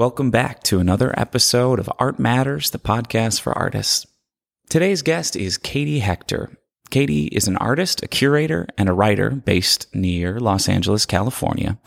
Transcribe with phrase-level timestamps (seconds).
[0.00, 4.06] Welcome back to another episode of Art Matters, the podcast for artists.
[4.70, 6.56] Today's guest is Katie Hector.
[6.88, 11.78] Katie is an artist, a curator, and a writer based near Los Angeles, California.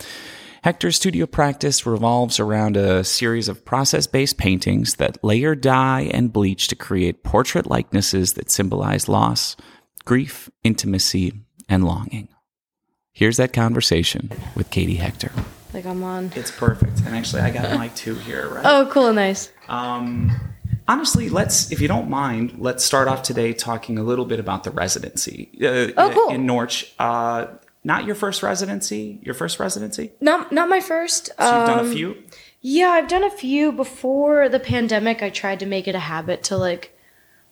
[0.64, 6.32] Hector's studio practice revolves around a series of process based paintings that layer dye and
[6.32, 9.58] bleach to create portrait likenesses that symbolize loss,
[10.06, 11.34] grief, intimacy,
[11.68, 12.28] and longing.
[13.12, 15.32] Here's that conversation with Katie Hector.
[15.74, 16.32] Like I'm on.
[16.36, 17.00] It's perfect.
[17.06, 18.66] And actually, I got my two here, right?
[18.66, 19.52] Oh, cool, and nice.
[19.68, 20.32] Um,
[20.88, 24.64] honestly, let's, if you don't mind, let's start off today talking a little bit about
[24.64, 25.50] the residency.
[25.62, 26.30] Uh, Oh, cool.
[26.30, 26.94] In Norch.
[27.00, 27.48] Uh,
[27.84, 30.12] not your first residency, your first residency?
[30.22, 31.26] Not not my first.
[31.28, 32.16] So you've done um, a few?
[32.62, 35.22] Yeah, I've done a few before the pandemic.
[35.22, 36.98] I tried to make it a habit to like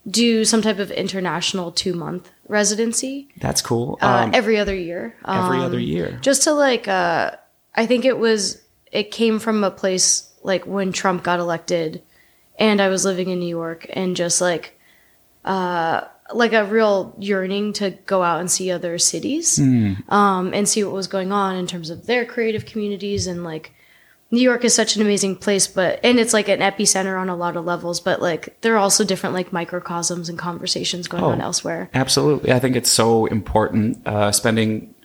[0.10, 3.98] do some type of international two month residency That's cool.
[4.02, 5.16] uh, Um, every other year.
[5.28, 6.18] every Um, other year.
[6.22, 7.32] just to like uh
[7.76, 8.62] i think it was
[8.92, 12.02] it came from a place like when trump got elected
[12.60, 14.78] and i was living in new york and just like
[15.46, 16.02] uh
[16.34, 20.94] like a real yearning to go out and see other cities um and see what
[20.94, 23.74] was going on in terms of their creative communities and like
[24.34, 27.36] New York is such an amazing place, but and it's like an epicenter on a
[27.36, 31.42] lot of levels, but like there are also different like microcosms and conversations going on
[31.42, 31.44] Oh.
[31.48, 31.90] elsewhere.
[31.94, 32.54] Absolutely.
[32.54, 34.08] I think it's so important.
[34.08, 34.96] Uh, spending,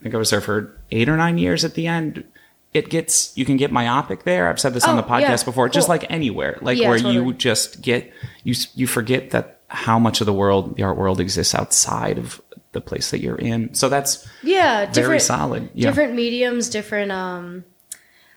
[0.00, 2.24] I think I was there for eight or nine years at the end.
[2.72, 4.48] It gets, you can get myopic there.
[4.48, 6.96] I've said this on Oh, the podcast yeah, before, just like anywhere, like Yeah, where
[6.96, 8.10] you just get,
[8.44, 12.40] you, you forget that how much of the world, the art world exists outside of
[12.72, 13.74] the place that you're in.
[13.74, 15.68] So that's Yeah, very solid.
[15.74, 15.88] Yeah.
[15.90, 17.12] different mediums, different.
[17.12, 17.64] Um,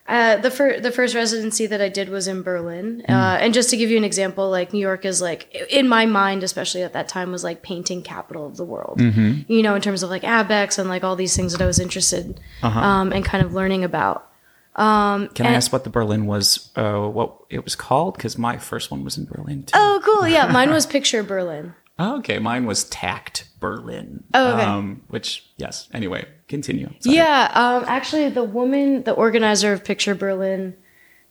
[0.08, 3.12] uh, the first the first residency that I did was in Berlin, Hmm.
[3.14, 6.06] uh, and just to give you an example, like New York is like in my
[6.06, 9.00] mind, especially at that time, was like painting capital of the world.
[9.00, 9.52] Mm-hmm.
[9.52, 11.80] You know, in terms of like Abex and like all these things that I was
[11.80, 12.80] interested Uh-huh.
[12.80, 14.30] um, and kind of learning about.
[14.78, 18.16] Can I ask what the Berlin was, uh, what it was called?
[18.18, 19.72] Because my first one was in Berlin too.
[19.74, 20.28] Oh, cool!
[20.28, 21.74] Yeah, mine was Picture Berlin.
[21.98, 24.24] Oh, okay, mine was Tact Berlin.
[24.34, 24.64] Oh, okay.
[24.64, 25.88] Um, which, yes.
[25.94, 26.90] Anyway, continue.
[27.00, 27.16] Sorry.
[27.18, 30.76] Yeah, um, actually, the woman, the organizer of Picture Berlin,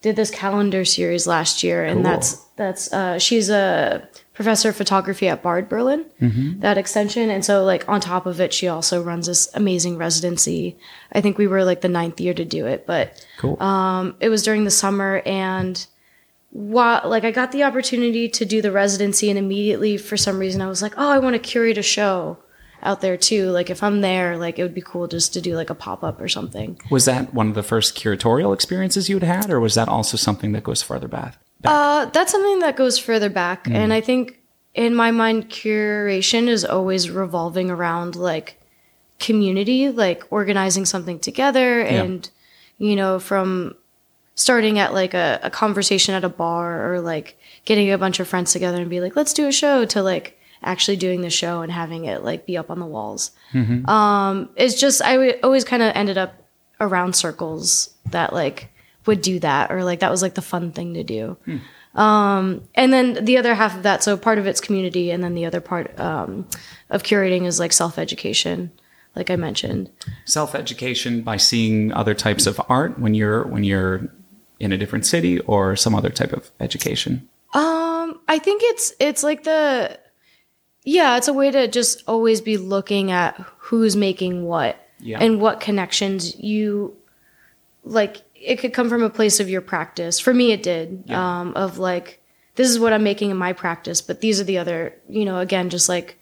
[0.03, 2.03] did this calendar series last year, and Cool.
[2.04, 6.60] that's that's uh, she's a professor of photography at Bard Berlin, Mm-hmm.
[6.60, 10.76] that extension, and so like on top of it, she also runs this amazing residency.
[11.12, 13.56] I think we were like the ninth year to do it, but Cool.
[13.62, 15.75] um, it was during the summer and
[16.54, 20.62] while like I got the opportunity to do the residency and immediately for some reason
[20.62, 22.38] I was like, oh, I want to curate a show
[22.81, 23.50] out there too.
[23.50, 26.04] Like if I'm there, like it would be cool just to do like a pop
[26.04, 26.81] up or something.
[26.91, 30.53] Was that one of the first curatorial experiences you'd had, or was that also something
[30.53, 31.38] that goes further back?
[31.60, 31.72] back?
[31.72, 34.38] Uh, that's something that goes further back, and I think
[34.75, 38.60] in my mind, curation is always revolving around like
[39.19, 42.31] community, like organizing something together, and
[42.78, 43.75] you know, from
[44.34, 48.28] starting at like a, a conversation at a bar or like getting a bunch of
[48.28, 51.61] friends together and be like, let's do a show to like actually doing the show
[51.62, 53.31] and having it like be up on the walls.
[53.89, 56.34] Um, it's just I w- always kind of ended up
[56.81, 58.69] around circles that like
[59.06, 61.37] would do that or like that was like the fun thing to do.
[61.95, 65.34] Um, and then the other half of that, so part of it's community, and then
[65.34, 66.49] the other part um,
[66.91, 68.72] of curating is like self education,
[69.15, 69.91] like I mentioned.
[70.25, 74.11] Self education by seeing other types of art when you're when you're
[74.60, 77.28] in a different city, or some other type of education.
[77.54, 79.98] Um, I think it's it's like the
[80.84, 85.19] yeah, it's a way to just always be looking at who's making what Yeah.
[85.20, 86.97] and what connections you
[87.84, 90.19] like it could come from a place of your practice.
[90.20, 91.04] For me it did.
[91.06, 91.41] Yeah.
[91.41, 92.21] Um of like
[92.56, 95.38] this is what I'm making in my practice, but these are the other, you know,
[95.38, 96.19] again just like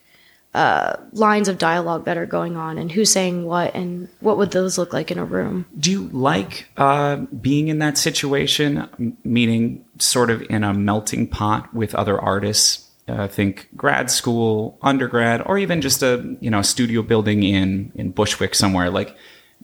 [0.54, 4.50] uh lines of dialogue that are going on and who's saying what and what would
[4.50, 5.64] those look like in a room.
[5.78, 11.72] Do you like uh, being in that situation, meaning sort of in a melting pot
[11.74, 12.88] with other artists?
[13.08, 18.10] Uh, think grad school, undergrad, or even just a you know studio building in in
[18.10, 18.90] Bushwick somewhere.
[18.90, 19.16] Like,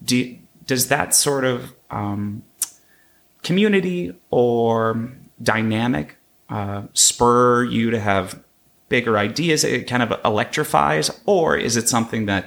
[0.03, 2.43] do does that sort of um,
[3.41, 5.09] community or
[5.41, 6.17] dynamic
[6.49, 8.43] uh, spur you to have
[8.89, 9.63] bigger ideas?
[9.63, 12.45] It kind of electrifies, or is it something that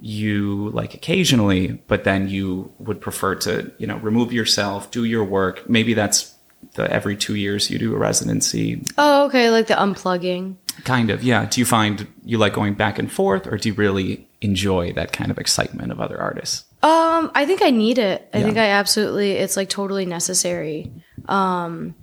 [0.00, 5.24] you like occasionally, but then you would prefer to, you know, remove yourself, do your
[5.24, 5.68] work.
[5.68, 6.34] Maybe that's
[6.74, 8.82] the every two years you do a residency.
[8.96, 10.54] Oh, okay, like the unplugging.
[10.84, 11.46] Kind of, yeah.
[11.46, 15.10] Do you find you like going back and forth, or do you really enjoy that
[15.12, 16.64] kind of excitement of other artists?
[16.84, 18.28] Um, I think I need it.
[18.32, 18.44] I Yeah.
[18.44, 20.92] think I absolutely it's like totally necessary
[21.26, 21.96] um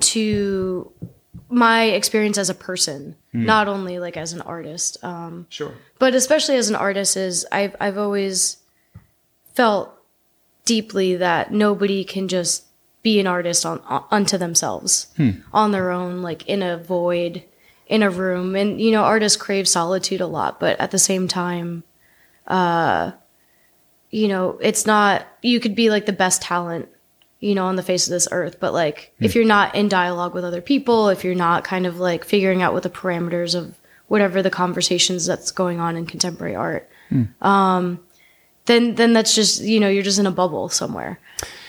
[0.00, 0.92] to
[1.54, 5.02] my experience as a person, not only like as an artist.
[5.04, 5.72] Um Sure.
[5.98, 8.58] but especially as an artist is I've I've always
[9.54, 9.90] felt
[10.64, 12.64] deeply that nobody can just
[13.02, 15.08] be an artist on, on unto themselves
[15.52, 17.42] on their own like in a void
[17.86, 21.28] in a room and you know artists crave solitude a lot but at the same
[21.28, 21.84] time
[22.46, 23.12] uh
[24.10, 26.88] you know it's not you could be like the best talent
[27.44, 30.34] you know on the face of this earth but like if you're not in dialogue
[30.34, 33.78] with other people if you're not kind of like figuring out what the parameters of
[34.08, 36.88] whatever the conversations that's going on in contemporary art
[37.42, 38.00] um
[38.66, 41.18] then then that's just you know you're just in a bubble somewhere.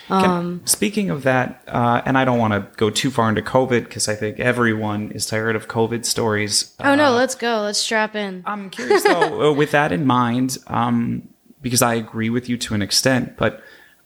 [0.07, 3.86] Can- speaking of that, uh, and I don't want to go too far into COVID
[3.86, 6.75] because I think everyone is tired of COVID stories.
[6.80, 8.44] oh no let's go let's strap in.
[8.45, 11.28] I'm curious though, uh, with that in mind, um,
[11.62, 13.62] because I agree with you to an extent, but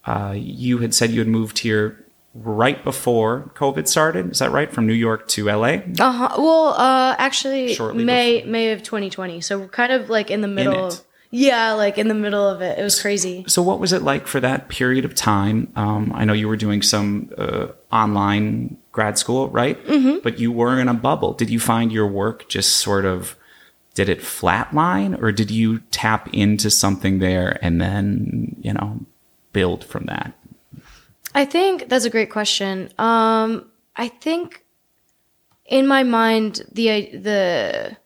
[0.09, 2.03] uh, you had said you had moved here
[2.33, 4.31] right before COVID started.
[4.31, 4.71] Is that right?
[4.71, 5.81] From New York to LA?
[5.99, 6.35] Uh-huh.
[6.37, 9.41] Well, uh actually Shortly May May of 2020.
[9.41, 10.87] So we're kind of like in the middle.
[10.87, 11.05] it.
[11.31, 12.79] Yeah, like in the middle of it.
[12.79, 13.45] It was crazy.
[13.47, 15.71] So, what was it like for that period of time?
[15.75, 19.77] Um, I know you were doing some uh, online grad school, right?
[19.85, 20.19] Mm-hmm.
[20.23, 21.33] But you were in a bubble.
[21.33, 23.35] Did you find your work just sort of
[23.93, 28.99] did it flatline, or did you tap into something there and then you know
[29.53, 30.33] build from that?
[31.35, 32.89] I think that's a great question.
[32.97, 34.63] Um I think
[35.65, 37.97] in my mind the the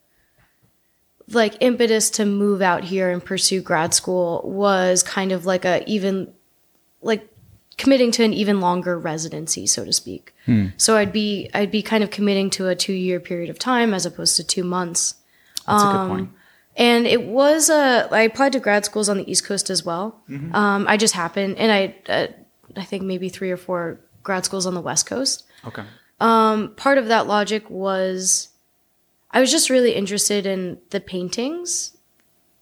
[1.29, 5.83] like impetus to move out here and pursue grad school was kind of like a
[5.89, 6.33] even
[7.01, 7.27] like
[7.77, 10.33] committing to an even longer residency so to speak
[10.77, 13.93] so i'd be i'd be kind of committing to a two year period of time
[13.93, 15.15] as opposed to two months
[15.65, 16.29] That's a good point.
[16.75, 20.21] And it was uh, I applied to grad schools on the East Coast as well.
[20.55, 22.27] Um, I just happened, and I uh,
[22.75, 25.43] I think maybe three or four grad schools on the West Coast.
[25.65, 25.83] Okay.
[26.77, 28.49] Part of that logic was
[29.31, 31.97] I was just really interested in the paintings,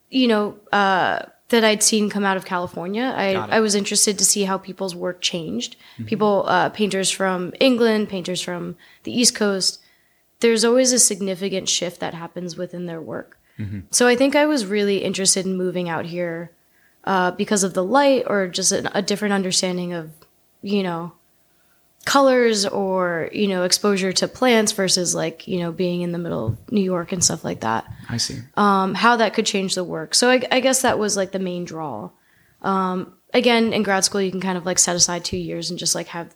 [0.10, 1.19] you know, uh,
[1.50, 3.14] that I'd seen come out of California.
[3.16, 5.75] I, I was interested to see how people's work changed.
[6.06, 9.81] People, uh, painters from England, painters from the East Coast.
[10.40, 13.38] There's always a significant shift that happens within their work.
[13.92, 16.52] So I think I was really interested in moving out here
[17.04, 20.12] uh, because of the light or just a, a different understanding of,
[20.62, 21.13] you know,
[22.06, 26.48] colors or you know exposure to plants versus like you know being in the middle
[26.48, 27.86] of New York and stuff like that.
[28.10, 28.40] I see.
[28.56, 30.16] Um, how that could change the work.
[30.16, 32.10] So I, I guess that was like the main draw.
[32.62, 35.80] Um, again, in grad school, you can kind of like set aside two years and
[35.80, 36.34] just like have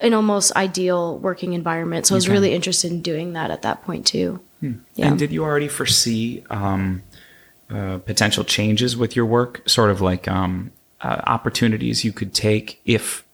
[0.00, 2.06] an almost ideal working environment.
[2.06, 2.32] So I was Okay.
[2.32, 4.40] really interested in doing that at that point too.
[4.60, 5.08] Yeah.
[5.08, 7.02] And did you already foresee um,
[7.70, 12.80] uh, potential changes with your work, sort of like um, uh, opportunities you could take
[12.84, 13.24] if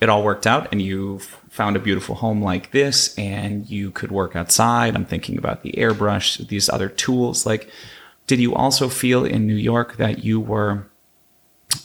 [0.00, 1.18] it all worked out and you
[1.48, 4.94] found a beautiful home like this and you could work outside?
[4.94, 7.46] I'm thinking about the airbrush, these other tools.
[7.46, 7.70] Like,
[8.26, 10.86] did you also feel in New York that you were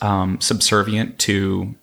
[0.02, 1.76] um, subservient to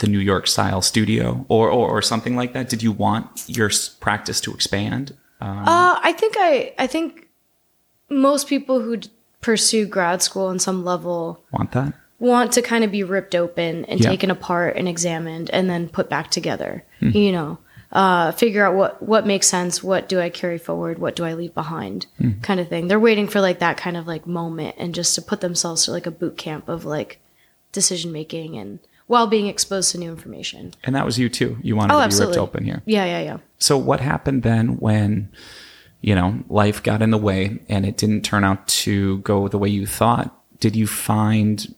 [0.00, 2.68] the New York style studio or, or, or something like that?
[2.68, 3.70] Did you want your
[4.00, 5.16] practice to expand?
[5.40, 7.28] Um, Uh, I think I I think
[8.10, 8.98] most people who
[9.40, 11.94] pursue grad school on some level want that?
[12.18, 14.10] want to kind of be ripped open and Yeah.
[14.10, 16.84] taken apart and examined and then put back together.
[17.00, 17.58] You know,
[17.92, 19.82] uh, figure out what what makes sense.
[19.82, 20.98] What do I carry forward?
[20.98, 22.06] What do I leave behind?
[22.42, 22.88] Kind of thing.
[22.88, 25.90] They're waiting for like that kind of like moment and just to put themselves to
[25.92, 27.18] like a boot camp of like
[27.72, 28.80] decision making and
[29.10, 30.72] while being exposed to new information.
[30.84, 31.58] And that was you too.
[31.62, 32.36] You wanted Oh, to be absolutely.
[32.38, 32.80] ripped open here.
[32.86, 33.38] Yeah, yeah, yeah.
[33.58, 35.30] So what happened then when,
[36.00, 39.58] you know, life got in the way and it didn't turn out to go the
[39.58, 40.32] way you thought?
[40.60, 41.74] Did you find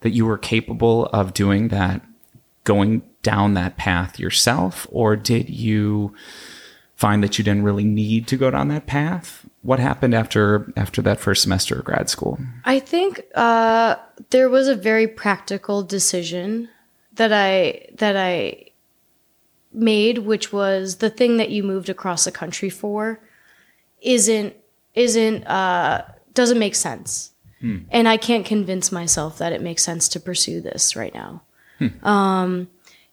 [0.00, 2.00] that you were capable of doing that,
[2.64, 4.86] going down that path yourself?
[4.90, 6.14] Or did you
[6.96, 9.41] find that you didn't really need to go down that path?
[9.62, 12.38] What happened after after that first semester of grad school?
[12.64, 13.96] I think uh,
[14.30, 16.68] there was a very practical decision
[17.14, 18.70] that I that I
[19.72, 23.20] made, which was the thing that you moved across the country for
[24.00, 24.54] isn't
[24.94, 26.04] isn't uh,
[26.34, 27.30] doesn't make sense,
[27.90, 31.42] and I can't convince myself that it makes sense to pursue this right now.
[32.02, 32.68] Um,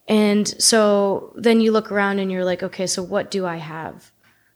[0.08, 4.12] and so then you look around and you're like, okay, so what do I have?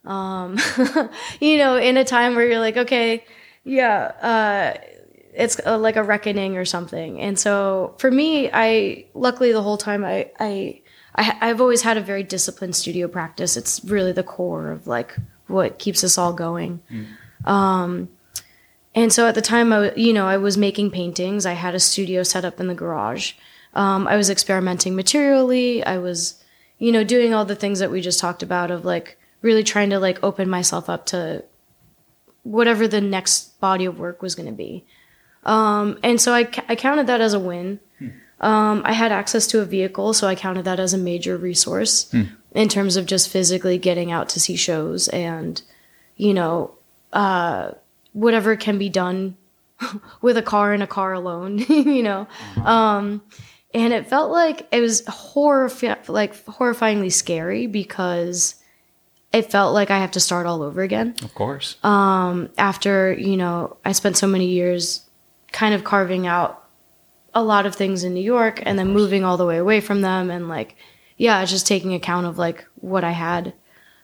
[0.05, 0.57] Um,
[1.39, 3.23] you know, in a time where you're like, okay,
[3.63, 4.77] yeah, uh,
[5.33, 7.19] it's uh like a reckoning or something.
[7.19, 10.81] And so for me, I luckily the whole time I I,
[11.15, 13.57] I I've always had a very disciplined studio practice.
[13.57, 15.15] It's really the core of like
[15.47, 16.81] what keeps us all going.
[17.45, 18.09] Um,
[18.95, 21.45] and so at the time, I you know I was making paintings.
[21.45, 23.33] I had a studio set up in the garage.
[23.73, 25.83] Um, I was experimenting materially.
[25.83, 26.43] I was,
[26.77, 29.91] you know, doing all the things that we just talked about of like really trying
[29.91, 31.43] to like open myself up to
[32.41, 34.83] whatever the next body of work was going to be.
[35.43, 37.79] Um, and so I, I counted that as a win.
[38.39, 42.13] Um, I had access to a vehicle, so I counted that as a major resource
[42.53, 45.61] in terms of just physically getting out to see shows and,
[46.17, 46.75] you know,
[47.13, 47.71] uh,
[48.13, 49.37] whatever can be done
[50.21, 52.27] with a car and a car alone, you know.
[52.63, 53.21] Um,
[53.73, 58.55] and it felt like it was horrif- like horrifyingly scary because
[59.33, 61.75] it felt like I have to start all over again Of course.
[61.83, 65.01] after you know I spent so many years
[65.51, 66.63] kind of carving out
[67.33, 70.01] a lot of things in New York and then moving all the way away from
[70.01, 70.75] them and like
[71.17, 73.53] yeah just taking account of like what I had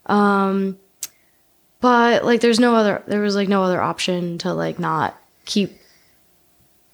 [0.07, 0.77] um
[1.81, 5.77] but like there's no other there was like no other option to like not keep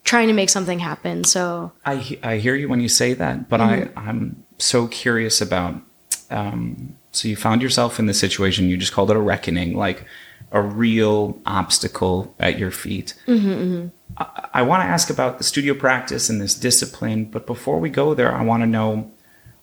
[0.03, 3.61] trying to make something happen so I I hear you when you say that, but
[3.61, 5.75] I I'm so curious about.
[6.29, 8.69] Um, so you found yourself in this situation.
[8.69, 10.05] You just called it a reckoning, like
[10.51, 13.13] a real obstacle at your feet.
[13.27, 13.87] Mm-hmm, mm-hmm.
[14.17, 17.89] I, I want to ask about the studio practice and this discipline, but before we
[17.89, 19.11] go there, I want to know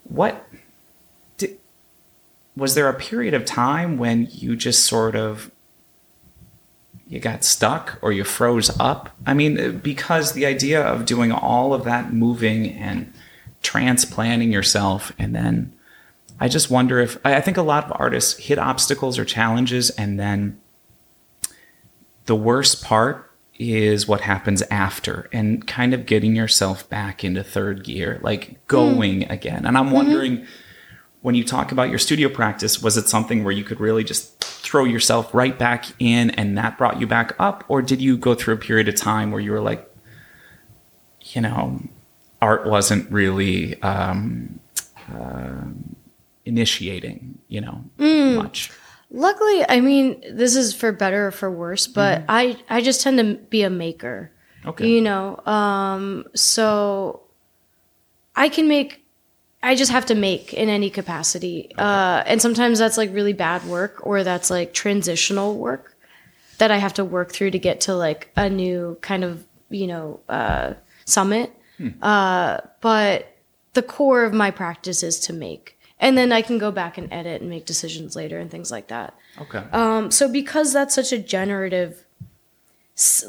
[0.04, 0.46] what
[1.36, 1.58] did,
[2.56, 5.50] was there a period of time when you just sort of
[7.12, 9.10] you got stuck or you froze up.
[9.26, 13.12] I mean, uh, because the idea of doing all of that moving and
[13.60, 15.74] transplanting yourself, and then
[16.40, 20.18] I just wonder if I think a lot of artists hit obstacles or challenges, and
[20.18, 20.60] then
[22.26, 27.84] the worst part is what happens after and kind of getting yourself back into third
[27.84, 29.66] gear, like going again.
[29.66, 30.46] And I'm wondering
[31.20, 34.40] when you talk about your studio practice, was it something where you could really just
[34.40, 37.64] throw yourself right back in and that brought you back up?
[37.68, 39.88] Or did you go through a period of time where you were like,
[41.20, 41.80] you know,
[42.40, 44.58] art wasn't really um,
[45.14, 45.62] uh,
[46.44, 48.70] initiating, you know, much?
[49.14, 53.18] luckily I mean this is for better or for worse but I I just tend
[53.18, 54.30] to be a maker
[54.64, 54.86] Okay.
[54.88, 57.20] you know um so
[58.36, 59.04] i can make
[59.62, 63.64] i just have to make in any capacity uh and sometimes that's like really bad
[63.66, 65.96] work or that's like transitional work
[66.58, 69.86] that i have to work through to get to like a new kind of you
[69.88, 70.72] know uh
[71.04, 71.50] summit.
[72.00, 73.36] Uh but
[73.74, 77.10] the core of my practice is to make and then i can go back and
[77.12, 79.62] edit and make decisions later and things like that Okay.
[79.72, 82.04] um, so because that's such a generative,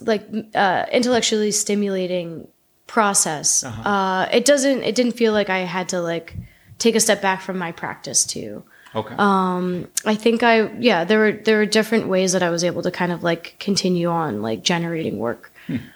[0.02, 2.48] like uh, intellectually stimulating
[2.88, 4.84] process, uh it doesn't.
[4.84, 6.36] It didn't feel like I had to like
[6.78, 8.64] take a step back from my practice too.
[8.94, 9.16] okay.
[9.18, 12.82] Um, I think I yeah there were there were different ways that I was able
[12.84, 15.52] to kind of like continue on like generating work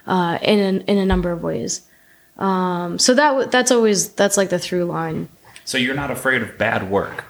[0.06, 1.82] uh, in a, in a number of ways.
[2.38, 5.28] Um, so that that's always that's like the through line.
[5.68, 7.26] So you're not afraid of bad work.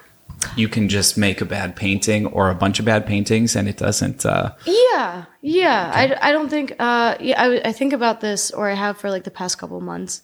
[0.55, 3.75] You can just make a bad painting or a bunch of bad paintings, and it
[3.75, 4.25] doesn't.
[4.25, 5.91] Uh, Yeah, yeah.
[5.93, 6.73] I, I don't think.
[6.79, 9.81] Uh, yeah, I, I think about this, or I have for like the past couple
[9.81, 10.21] months.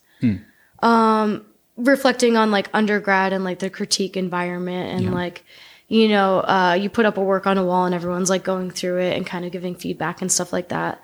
[0.79, 1.45] Um,
[1.75, 5.43] reflecting on like undergrad and like the critique environment, and like,
[5.89, 8.71] you know, uh, you put up a work on a wall, and everyone's like going
[8.71, 11.03] through it and kind of giving feedback and stuff like that.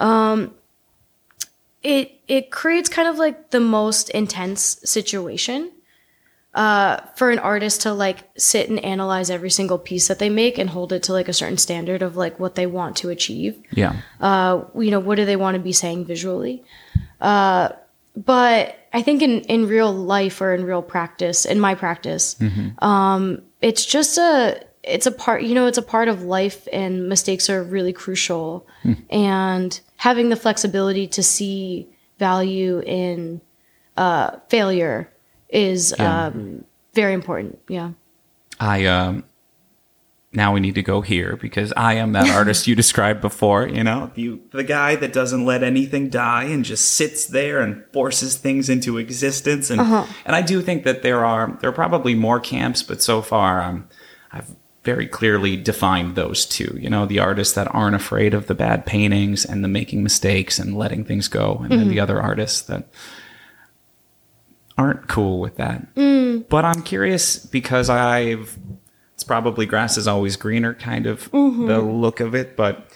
[0.00, 0.54] Um,
[1.84, 5.70] it it creates kind of like the most intense situation
[6.54, 10.58] uh, for an artist to like sit and analyze every single piece that they make
[10.58, 13.60] and hold it to like a certain standard of like what they want to achieve.
[13.70, 13.96] yeah.
[14.20, 16.64] Uh, you know, what do they want to be saying visually?
[17.20, 17.70] Uh,
[18.16, 22.36] but I think in, in real life or in real practice, in my practice,
[22.78, 27.08] um, it's just a, it's a part, you know, it's a part of life and
[27.08, 28.66] mistakes are really crucial.
[29.10, 31.88] And having the flexibility to see
[32.18, 33.40] value in
[33.96, 35.12] uh, failure
[35.48, 36.64] is um,
[36.94, 37.58] very important.
[37.68, 37.92] Yeah.
[38.60, 39.24] I um
[40.32, 43.82] now we need to go here because I am that artist you described before, you
[43.82, 48.36] know, you the guy that doesn't let anything die and just sits there and forces
[48.36, 49.70] things into existence.
[49.70, 53.22] And and I do think that there are there are probably more camps but so
[53.22, 53.88] far um
[54.32, 58.54] I've very clearly defined those two, you know, the artists that aren't afraid of the
[58.54, 62.62] bad paintings and the making mistakes and letting things go and then the other artists
[62.62, 62.88] that
[64.78, 65.94] aren't cool with that.
[66.48, 68.56] But I'm curious because I've
[69.14, 72.88] it's probably grass is always greener kind of the look of it, but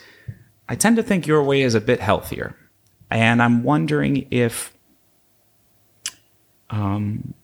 [0.68, 2.56] I tend to think your way is a bit healthier.
[3.10, 4.72] And I'm wondering if
[6.70, 7.34] um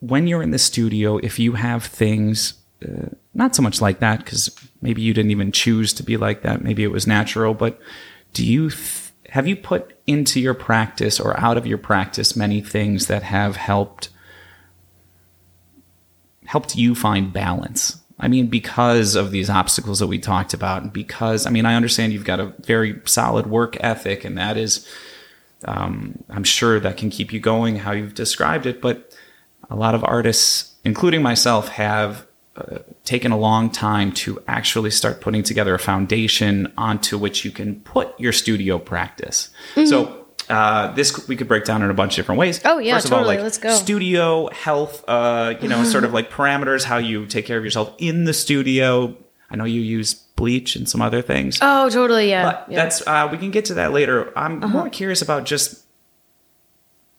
[0.00, 2.54] when you're in the studio if you have things
[2.86, 4.50] uh, not so much like that cuz
[4.82, 7.80] maybe you didn't even choose to be like that, maybe it was natural, but
[8.34, 12.60] do you th- have you put into your practice or out of your practice many
[12.60, 14.10] things that have helped
[16.44, 18.00] helped you find balance?
[18.18, 21.74] I mean, because of these obstacles that we talked about, and because I mean, I
[21.74, 24.86] understand you've got a very solid work ethic, and that is
[25.64, 28.80] um, I'm sure that can keep you going how you've described it.
[28.80, 29.14] But
[29.70, 32.25] a lot of artists, including myself, have
[32.56, 37.50] uh, taken a long time to actually start putting together a foundation onto which you
[37.50, 39.50] can put your studio practice.
[39.74, 39.86] Mm-hmm.
[39.86, 40.22] So.
[40.48, 42.60] Uh, this we could break down in a bunch of different ways.
[42.64, 43.34] Oh, yeah, First of all, totally.
[43.34, 43.74] like Let's go.
[43.74, 45.02] studio health.
[45.08, 48.32] Uh, you know, sort of like parameters, how you take care of yourself in the
[48.32, 49.16] studio.
[49.50, 51.58] I know you use bleach and some other things.
[51.60, 52.30] Oh, totally.
[52.30, 52.44] Yeah.
[52.44, 52.78] But yeah.
[52.78, 52.84] Uh-huh.
[52.84, 54.32] that's uh, we can get to that later.
[54.38, 55.84] I'm more curious about just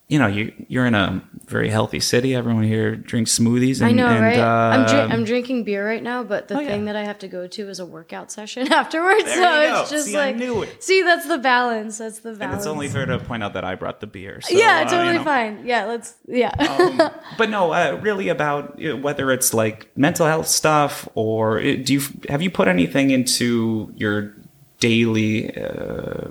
[0.08, 2.34] you know you you're in a very healthy city.
[2.34, 3.80] Everyone here drinks smoothies.
[3.80, 4.38] And, I know, and, right?
[4.38, 6.68] I'm, Uh, dri- I'm drinking beer right now, but the Oh, yeah.
[6.68, 9.24] thing that I have to go to is a workout session afterwards.
[9.24, 10.36] There so you it's just See, like,
[10.80, 11.98] see, that's the balance.
[11.98, 12.58] That's the and balance.
[12.58, 14.40] it's only fair to point out that I brought the beer.
[14.42, 15.24] So, yeah, uh, you totally know.
[15.24, 15.64] fine.
[15.66, 16.14] Yeah, let's.
[16.26, 16.50] Yeah.
[16.58, 21.62] Um, but no, uh, really about uh, whether it's like mental health stuff or uh,
[21.82, 24.34] do you have you put anything into your
[24.80, 26.28] daily uh,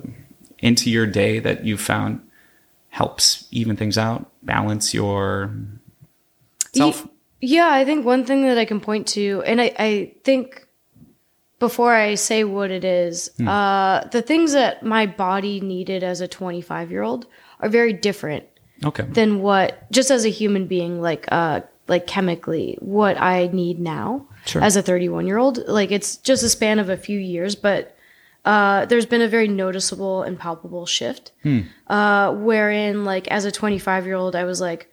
[0.60, 2.20] into your day that you found
[3.02, 5.52] helps even things out, balance your
[6.74, 7.06] self.
[7.40, 10.66] Yeah, I think one thing that I can point to, and I, I think
[11.60, 13.46] before I say what it is, Hmm.
[13.48, 17.26] uh, the things that my body needed as a 25 year old
[17.60, 18.44] are very different
[18.84, 19.04] Okay.
[19.04, 24.26] than what, just as a human being, like, uh, like chemically, what I need now
[24.44, 24.60] Sure.
[24.62, 25.58] as a 31 year old.
[25.68, 27.94] Like, it's just a span of a few years, but
[28.52, 31.32] uh, there's been a very noticeable and palpable shift.
[31.86, 34.90] Uh, wherein, like, as a 25 year old, I was like,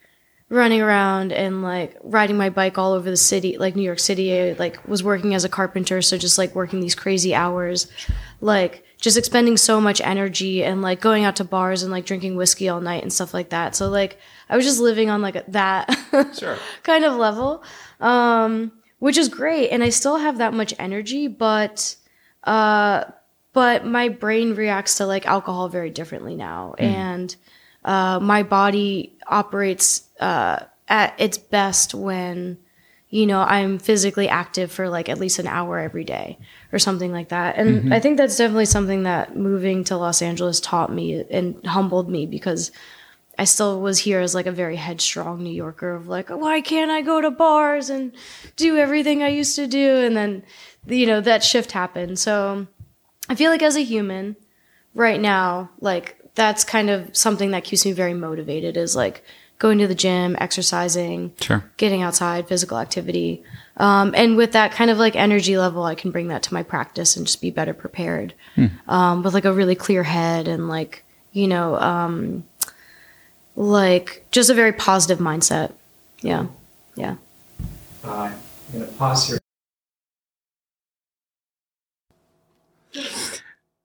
[0.50, 4.28] running around and like riding my bike all over the city, like New York City.
[4.40, 7.88] I like was working as a carpenter, so just like working these crazy hours,
[8.42, 12.36] like just expending so much energy and like going out to bars and like drinking
[12.36, 13.76] whiskey all night and stuff like that.
[13.76, 15.90] So like I was just living on like that
[16.40, 16.58] Sure.
[16.84, 17.64] kind of level,
[18.00, 21.96] um, which is great, and I still have that much energy, but
[22.44, 23.06] uh,
[23.56, 27.36] but my brain reacts to like alcohol very differently now, and
[27.86, 30.60] uh, my body operates uh,
[30.90, 32.58] at its best when
[33.10, 36.38] you know i'm physically active for like at least an hour every day
[36.74, 37.56] or something like that.
[37.56, 42.10] And i think that's definitely something that moving to los angeles taught me and humbled
[42.10, 42.72] me because
[43.38, 46.92] i still was here as like a very headstrong new yorker of like why can't
[46.92, 48.12] i go to bars and
[48.56, 49.98] do everything i used to do?
[49.98, 50.44] And then
[50.88, 52.20] you know that shift happened.
[52.20, 52.68] So
[53.30, 54.36] i feel like as a human
[54.94, 59.24] right now like that's kind of something that keeps me very motivated is like
[59.58, 61.64] going to the gym exercising Sure.
[61.78, 63.42] getting outside physical activity.
[63.78, 66.62] Um, and with that kind of like energy level i can bring that to my
[66.64, 68.34] practice and just be better prepared
[68.88, 72.44] um, with like a really clear head and like you know um,
[73.56, 75.72] like just a very positive mindset.
[76.22, 76.48] Yeah.
[76.96, 77.16] Yeah.
[78.04, 78.34] Uh, I'm
[78.74, 79.40] going to pause here.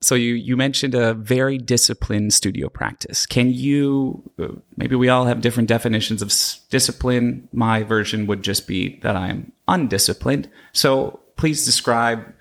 [0.02, 3.26] So you you mentioned a very disciplined studio practice.
[3.26, 7.48] Can you uh, maybe we all have different definitions of s- discipline.
[7.52, 10.48] My version would just be that I'm undisciplined.
[10.72, 12.32] So please describe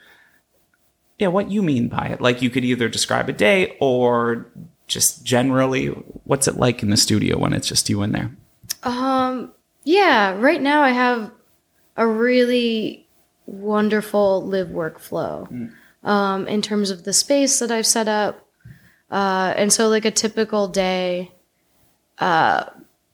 [1.17, 2.21] yeah, what you mean by it.
[2.21, 4.47] Like you could either describe a day or
[4.87, 5.87] just generally
[6.23, 8.31] what's it like in the studio when it's just you in there?
[8.83, 9.51] Um,
[9.83, 11.29] yeah, right now I have
[11.97, 13.05] a really
[13.45, 15.47] wonderful live work flow
[16.09, 18.33] um, in terms of the space that I've set up.
[19.11, 21.31] Uh, and so, like a typical day,
[22.19, 22.65] uh,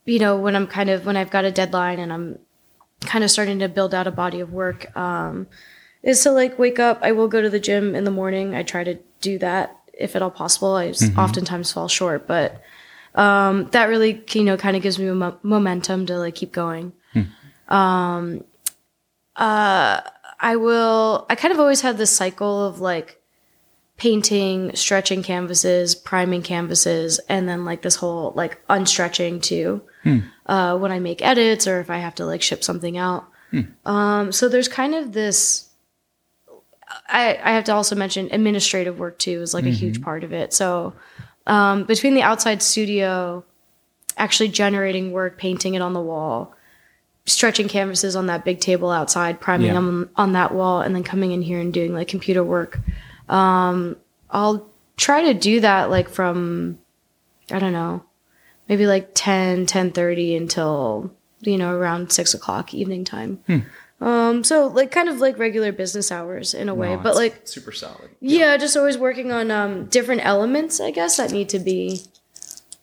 [0.05, 2.39] you know, when I'm kind of, when I've got a deadline and I'm
[3.01, 5.47] kind of starting to build out a body of work, um,
[6.03, 6.99] is to like wake up.
[7.01, 8.55] I will go to the gym in the morning.
[8.55, 10.75] I try to do that if at all possible.
[10.75, 12.61] I s- oftentimes fall short, but
[13.15, 16.91] um, that really you know kind of gives me mo- momentum to like keep going.
[17.69, 18.43] Um,
[19.35, 20.01] uh,
[20.39, 21.25] I will.
[21.29, 23.21] I kind of always had this cycle of like
[23.97, 29.81] painting, stretching canvases, priming canvases, and then like this whole like unstretching too.
[30.45, 33.27] Uh, when I make edits or if I have to like ship something out.
[33.85, 35.69] Um, so there's kind of this.
[37.07, 40.33] I, I have to also mention administrative work too is like a huge part of
[40.33, 40.53] it.
[40.53, 40.93] So
[41.47, 43.43] um, between the outside studio,
[44.17, 46.54] actually generating work, painting it on the wall,
[47.25, 49.73] stretching canvases on that big table outside, priming Yeah.
[49.73, 52.79] them on that wall, and then coming in here and doing like computer work.
[53.29, 53.95] Um,
[54.29, 56.77] I'll try to do that like from,
[57.51, 58.03] I don't know,
[58.69, 61.11] maybe like 10, 10.30 until,
[61.41, 63.39] you know, around 6 o'clock evening time.
[64.01, 67.41] Um, so like kind of like regular business hours in a way, No, but like
[67.47, 68.09] super solid.
[68.19, 72.01] yeah, just always working on um, different elements, I guess, that need to be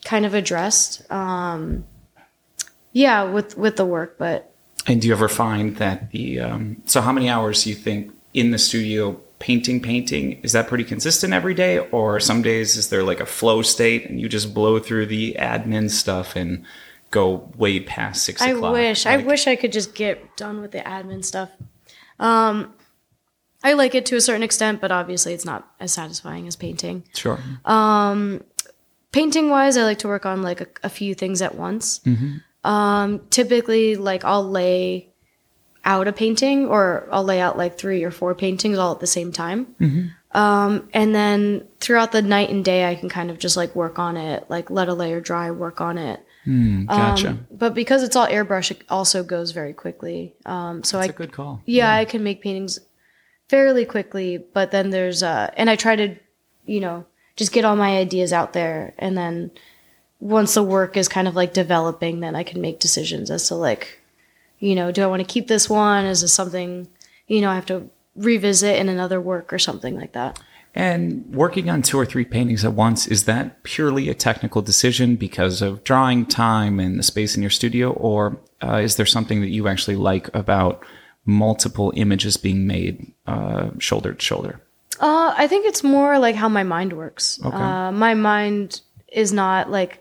[0.05, 1.09] kind of addressed.
[1.13, 1.85] Um,
[2.93, 4.55] yeah, with with the work, but
[4.87, 8.13] And do you ever find that the um, so how many hours do you think
[8.35, 11.79] in the studio painting, painting, is that pretty consistent every day?
[11.79, 15.35] Or some days is there like a flow state and you just blow through the
[15.39, 16.65] admin stuff and
[17.11, 18.73] go way past six I o'clock?
[18.73, 19.05] wish.
[19.05, 21.51] I wish I could just get done with the admin stuff.
[22.21, 22.73] Um,
[23.65, 27.05] I like it to a certain extent, but obviously it's not as satisfying as painting.
[27.15, 27.39] Sure.
[27.65, 28.43] Um,
[29.13, 32.01] Painting wise, I like to work on like a, a few things at once.
[32.65, 35.09] Um, typically, like I'll lay
[35.85, 39.07] out a painting, or I'll lay out like three or four paintings all at the
[39.07, 39.75] same time.
[40.35, 43.99] Um, and then throughout the night and day, I can kind of just like work
[43.99, 46.21] on it, like let a layer dry, work on it.
[46.47, 47.29] Gotcha.
[47.31, 50.35] Um, But because it's all airbrush, it also goes very quickly.
[50.47, 51.61] Um, so I That's I a good call.
[51.67, 52.79] yeah, I can make paintings
[53.49, 56.17] fairly quickly, but then there's uh and I try to,
[56.65, 57.05] you know,
[57.37, 59.51] just get all my ideas out there and then
[60.23, 63.57] once the work is kind of like developing, then I can make decisions as to
[63.57, 63.99] like,
[64.61, 66.05] you know, do I want to keep this one?
[66.05, 66.87] Is this something,
[67.27, 70.41] you know, I have to revisit in another work or something like that?
[70.77, 75.17] And working on two or three paintings at once, is that purely a technical decision
[75.17, 77.91] because of drawing time and the space in your studio?
[77.91, 80.87] Or uh, is there something that you actually like about
[81.27, 84.61] multiple images being made uh, shoulder to shoulder?
[85.01, 87.41] Uh, I think it's more like how my mind works.
[87.45, 87.57] Okay.
[87.57, 89.99] Uh, my mind is not like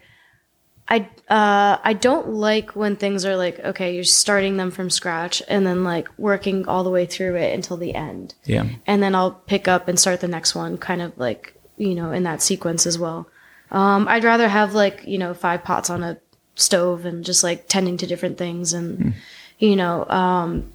[0.91, 5.41] I uh, I don't like when things are like okay, you're starting them from scratch
[5.47, 8.65] and then like working all the way through it until the end, Yeah.
[8.86, 12.12] and then I'll pick up and start the next one, kind of like you know
[12.12, 13.27] in that sequence as well.
[13.71, 16.17] Um, I'd rather have like you know five pots on a
[16.56, 19.13] stove and just like tending to different things and
[19.60, 20.73] you know um,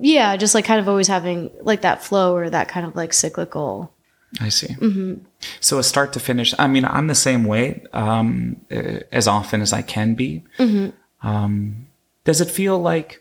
[0.00, 3.12] yeah, just like kind of always having like that flow or that kind of like
[3.12, 3.92] cyclical.
[4.40, 4.74] I see.
[5.60, 6.54] So a start to finish.
[6.58, 10.42] I mean, I'm the same way um, uh, as often as I can be.
[11.22, 11.86] Um,
[12.24, 13.18] does it feel like?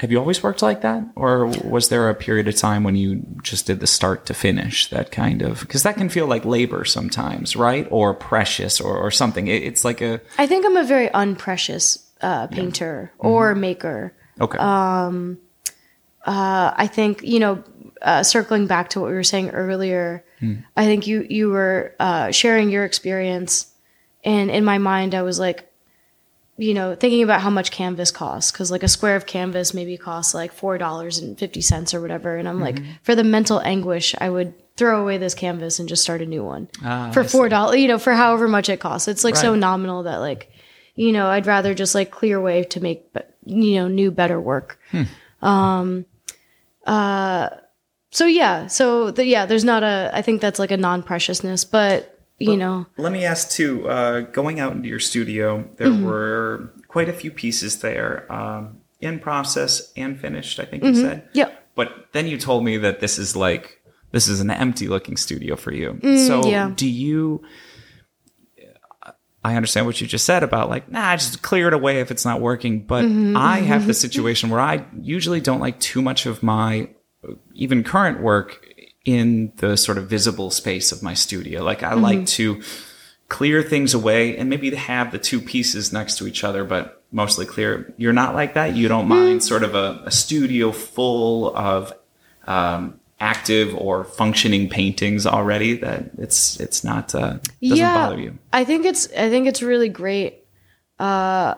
[0.00, 3.22] Have you always worked like that, or was there a period of time when you
[3.42, 4.90] just did the start to finish?
[4.90, 7.88] That kind of because that can feel like labor sometimes, right?
[7.90, 9.46] Or precious, or, or something.
[9.48, 14.12] It, it's like a I think I'm a very unprecious uh, painter or maker.
[14.40, 14.58] okay.
[14.58, 15.38] Um,
[16.26, 17.62] Uh, I think you know,
[18.02, 20.24] uh, circling back to what we were saying earlier,
[20.76, 23.72] I think you you were uh, sharing your experience,
[24.24, 25.70] and in my mind, I was like,
[26.58, 29.96] you know, thinking about how much canvas costs because like a square of canvas maybe
[29.96, 33.60] costs like four dollars and fifty cents or whatever, and I'm like, for the mental
[33.60, 36.68] anguish, I would throw away this canvas and just start a new one.
[36.84, 39.08] Ah, for four dollars, you know, for however much it costs.
[39.08, 40.50] It's like so nominal that like,
[40.94, 43.04] you know, I'd rather just like clear way to make,
[43.46, 44.78] you know, new better work.
[45.40, 46.04] Um,
[46.86, 47.48] uh,
[48.16, 50.10] so yeah, so the, yeah, there's not a.
[50.10, 53.86] I think that's like a non-preciousness, but you know, Let me ask too.
[53.86, 56.06] Uh, going out into your studio, there mm-hmm.
[56.06, 60.58] were quite a few pieces there, um, in process and finished.
[60.58, 61.00] I think you mm-hmm.
[61.02, 61.28] said.
[61.34, 61.68] Yep.
[61.74, 65.54] But then you told me that this is like this is an empty looking studio
[65.54, 65.98] for you.
[66.00, 66.72] Mm, so yeah.
[66.74, 67.42] do you?
[69.44, 72.24] I understand what you just said about like, nah, just clear it away if it's
[72.24, 72.86] not working.
[72.86, 76.88] But mm-hmm, I have the situation where I usually don't like too much of my
[77.54, 78.66] even current work
[79.04, 81.62] in the sort of visible space of my studio.
[81.62, 82.60] Like I like to
[83.28, 87.04] clear things away and maybe to have the two pieces next to each other, but
[87.12, 87.94] mostly clear.
[87.96, 88.74] You're not like that.
[88.74, 91.92] You don't mind sort of a, a studio full of
[92.46, 95.76] um, active or functioning paintings already.
[95.76, 98.38] That it's it's not uh, doesn't bother you.
[98.52, 100.44] I think it's I think it's really great
[100.98, 101.54] uh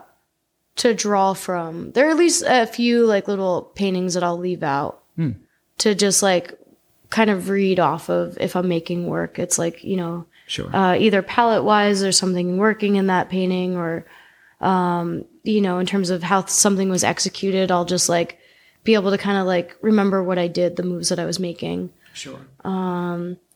[0.77, 1.91] to draw from.
[1.91, 5.31] There are at least a few like little paintings that I'll leave out Hmm.
[5.79, 6.53] To just like
[7.09, 9.39] kind of read off of if I'm making work.
[9.39, 10.75] It's like, you know, Sure.
[10.75, 14.05] uh, either palette wise there's something working in that painting or
[14.61, 18.39] um, you know in terms of how something was executed i'll just like
[18.83, 21.39] be able to kind of like remember what i did the moves that i was
[21.39, 22.39] making sure.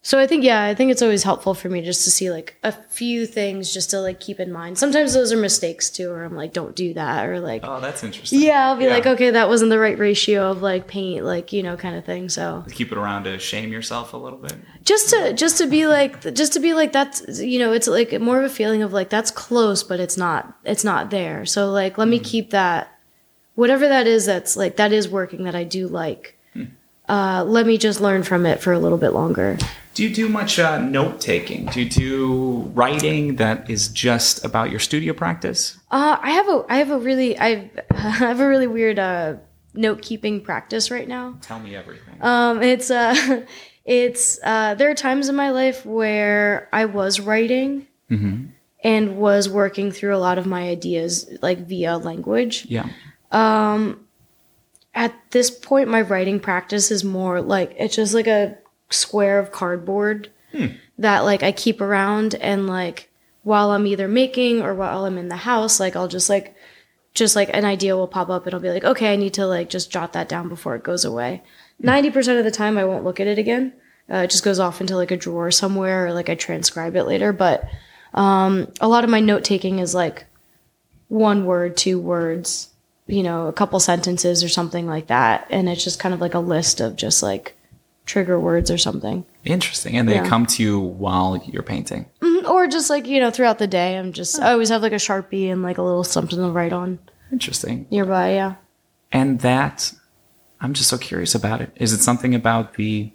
[0.06, 2.56] So i think yeah i think it's always helpful for me just to see like
[2.64, 6.24] a few things just to like keep in mind sometimes those are mistakes too or
[6.26, 8.42] i'm like don't do that or like Oh, that's interesting.
[8.42, 8.92] yeah i'll be Yeah.
[8.92, 12.04] like okay that wasn't the right ratio of like paint like you know kind of
[12.06, 14.56] thing so Keep it around to shame yourself a little bit.
[14.84, 18.20] just to just to be like just to be like that's you know it's like
[18.22, 21.70] more of a feeling of like that's close but it's not it's not there so
[21.72, 22.26] like let me mm-hmm.
[22.26, 22.90] keep that
[23.56, 26.38] whatever that is that's like that is working that i do like
[27.10, 29.58] uh let me just learn from it for a little bit longer
[29.96, 31.68] Do you do much uh, note taking?
[31.68, 35.78] Do you do writing that is just about your studio practice?
[35.92, 39.36] uh i have a i have a really I've, i have a really weird uh
[39.76, 42.16] note keeping practice right now Tell me everything.
[42.22, 43.46] Um, it's uh,
[43.86, 47.88] it's uh, there are times in my life where I was writing
[48.84, 52.66] and was working through a lot of my ideas like via language.
[52.70, 52.88] yeah.
[54.96, 58.58] At this point, my writing practice is more like it's just like a
[58.90, 60.30] square of cardboard
[61.00, 63.10] that like I keep around and like
[63.44, 66.56] while I'm either making or while I'm in the house, like I'll just like
[67.14, 69.46] just like an idea will pop up and I'll be like, okay, I need to
[69.46, 71.44] like just jot that down before it goes away.
[71.82, 73.74] 90% of the time I won't look at it again.
[74.12, 77.04] Uh, it just goes off into like a drawer somewhere or like I transcribe it
[77.04, 77.32] later.
[77.32, 77.66] But
[78.14, 80.26] um, a lot of my note taking is like
[81.08, 82.70] one word, two words,
[83.08, 85.48] you know, a couple sentences or something like that.
[85.50, 87.56] And it's just kind of like a list of just like
[88.06, 89.26] trigger words or something.
[89.46, 89.98] Interesting.
[89.98, 90.28] And they Yeah.
[90.28, 92.06] come to you while you're painting.
[92.48, 94.96] Or just like, you know, throughout the day, I'm just, I always have like a
[94.96, 97.00] Sharpie and like a little something to write on
[97.32, 97.88] Interesting.
[97.90, 98.34] nearby.
[98.34, 98.56] Yeah.
[99.12, 99.94] And that,
[100.60, 101.72] I'm just so curious about it.
[101.76, 103.12] Is it something about the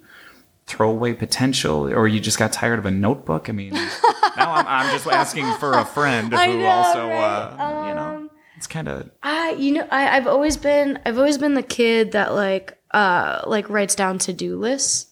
[0.65, 3.49] throwaway potential, or you just got tired of a notebook?
[3.49, 3.73] I mean,
[4.37, 7.55] now I'm, I'm just asking for a friend who know, also, right?
[7.59, 8.18] uh, you know, Um,
[8.59, 12.11] it's kind of I, you know, I, I've always been, I've always been the kid
[12.11, 15.07] that like, uh, like writes down to do lists.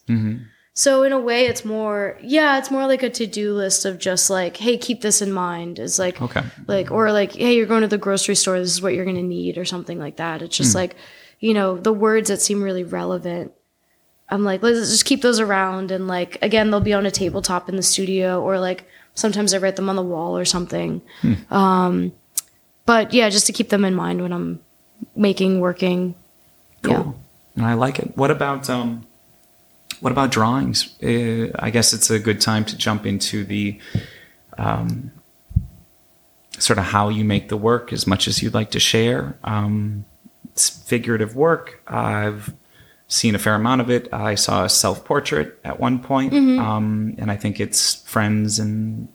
[0.74, 3.98] So in a way, it's more, yeah, it's more like a to do list of
[3.98, 5.80] just like, hey, keep this in mind.
[5.80, 6.44] Is like, Okay.
[6.68, 8.60] like, or like, hey, you're going to the grocery store.
[8.60, 10.42] This is what you're going to need, or something like that.
[10.44, 10.96] It's just like,
[11.40, 13.54] you know, the words that seem really relevant.
[14.30, 15.90] I'm like, let's just keep those around.
[15.90, 19.58] And like, again, they'll be on a tabletop in the studio, or like sometimes I
[19.58, 21.02] write them on the wall or something.
[21.50, 22.12] Um,
[22.88, 24.60] but yeah, just to keep them in mind when I'm
[25.16, 26.16] making, working.
[26.82, 26.94] cool.
[26.94, 27.12] Yeah.
[27.58, 28.16] And I like it.
[28.16, 29.06] What about um,
[30.00, 30.96] what about drawings?
[31.04, 33.80] Uh, I guess it's a good time to jump into the
[34.58, 35.12] um,
[36.60, 39.38] sort of how you make the work as much as you'd like to share.
[39.44, 40.06] Um,
[40.46, 41.84] it's figurative work.
[41.88, 42.54] I've
[43.08, 44.08] seen a fair amount of it.
[44.14, 49.10] I saw a self portrait at one point, um, and I think it's friends and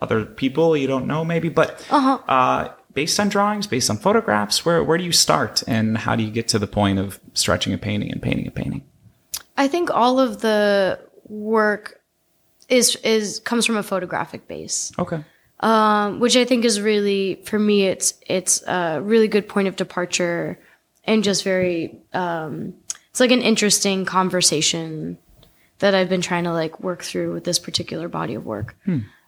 [0.00, 4.82] other people you don't know maybe, but uh, based on drawings, based on photographs, where
[4.82, 7.78] where do you start, and how do you get to the point of stretching a
[7.78, 8.82] painting and painting a painting?
[9.56, 12.00] I think all of the work
[12.68, 14.90] is is comes from a photographic base.
[14.98, 15.22] Okay.
[15.60, 17.86] um, which I think is really for me.
[17.86, 20.58] It's it's a really good point of departure,
[21.04, 22.00] and just very.
[22.12, 22.74] Um,
[23.10, 25.18] it's like an interesting conversation
[25.78, 28.74] that I've been trying to like work through with this particular body of work.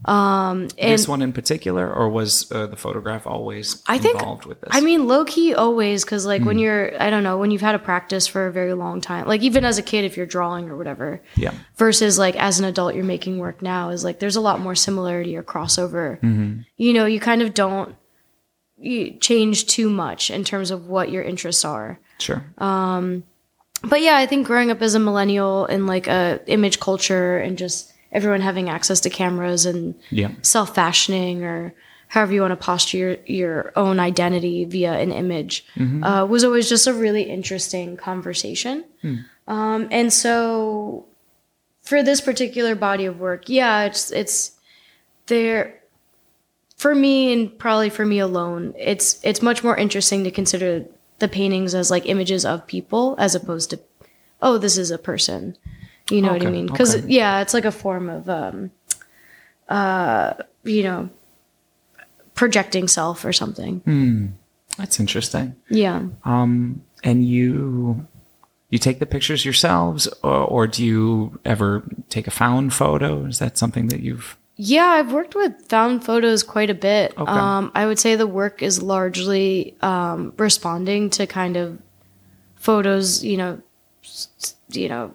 [0.05, 4.47] Um, and this one in particular, or was uh, the photograph always I think involved
[4.47, 4.71] with this?
[4.73, 7.75] I mean, low key always because like when you're I don't know when you've had
[7.75, 10.71] a practice for a very long time, like even as a kid if you're drawing
[10.71, 11.53] or whatever, yeah.
[11.77, 14.75] versus like as an adult you're making work now is like there's a lot more
[14.75, 16.19] similarity or crossover
[16.77, 17.97] you know you kind of don't
[18.77, 22.45] you change too much in terms of what your interests are Sure.
[22.59, 23.25] Um,
[23.83, 27.57] but yeah i think growing up as a millennial in like a image culture and
[27.57, 30.31] just everyone having access to cameras and yeah.
[30.43, 31.75] self-fashioning or
[32.09, 35.65] however you want to posture your, your own identity via an image
[36.05, 38.85] uh, was always just a really interesting conversation.
[39.47, 41.07] Um, and so
[41.83, 44.53] for this particular body of work yeah it's it's
[45.27, 45.81] there
[46.77, 50.85] for me and probably for me alone it's it's much more interesting to consider
[51.19, 53.81] the paintings as like images of people as opposed to
[54.43, 55.57] oh this is a person
[56.11, 57.07] you know what i mean because okay.
[57.09, 58.71] yeah it's like a form of um
[59.69, 61.09] uh you know
[62.35, 63.83] projecting self or something
[64.77, 65.57] That's interesting.
[65.69, 68.07] yeah Um, and you
[68.71, 73.25] you take the pictures yourselves, or, or do you ever take a found photo?
[73.27, 74.37] Is that something that you've?
[74.57, 77.13] Yeah, I've worked with found photos quite a bit.
[77.19, 77.31] Okay.
[77.31, 81.79] Um, I would say the work is largely um, responding to kind of
[82.57, 83.61] photos, you know,
[84.71, 85.13] you know,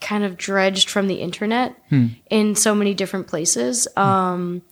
[0.00, 1.74] kind of dredged from the internet
[2.30, 3.88] in so many different places.
[3.96, 4.62] Um,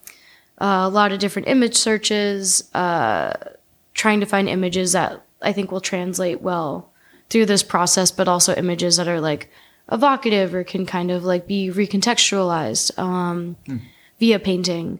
[0.57, 3.33] a lot of different image searches, uh,
[3.93, 6.91] trying to find images that I think will translate well
[7.29, 9.49] through this process, but also images that are like
[9.91, 13.55] evocative or can kind of like be recontextualized um,
[14.19, 14.99] via painting.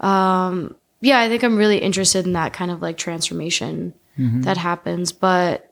[0.00, 3.94] Um, yeah, I think I'm really interested in that kind of like transformation
[4.42, 5.12] that happens.
[5.12, 5.70] But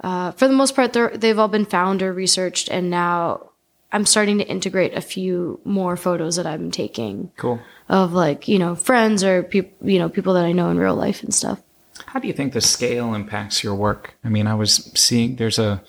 [0.00, 3.50] uh, for the most part, they've all been found or researched, and now
[3.92, 7.60] I'm starting to integrate a few more photos that I'm taking Cool.
[7.88, 10.96] of like you know friends or people you know people that I know in real
[10.96, 11.60] life and stuff.
[12.06, 14.14] How do you think the scale impacts your work?
[14.24, 15.82] I mean, I was seeing there's a.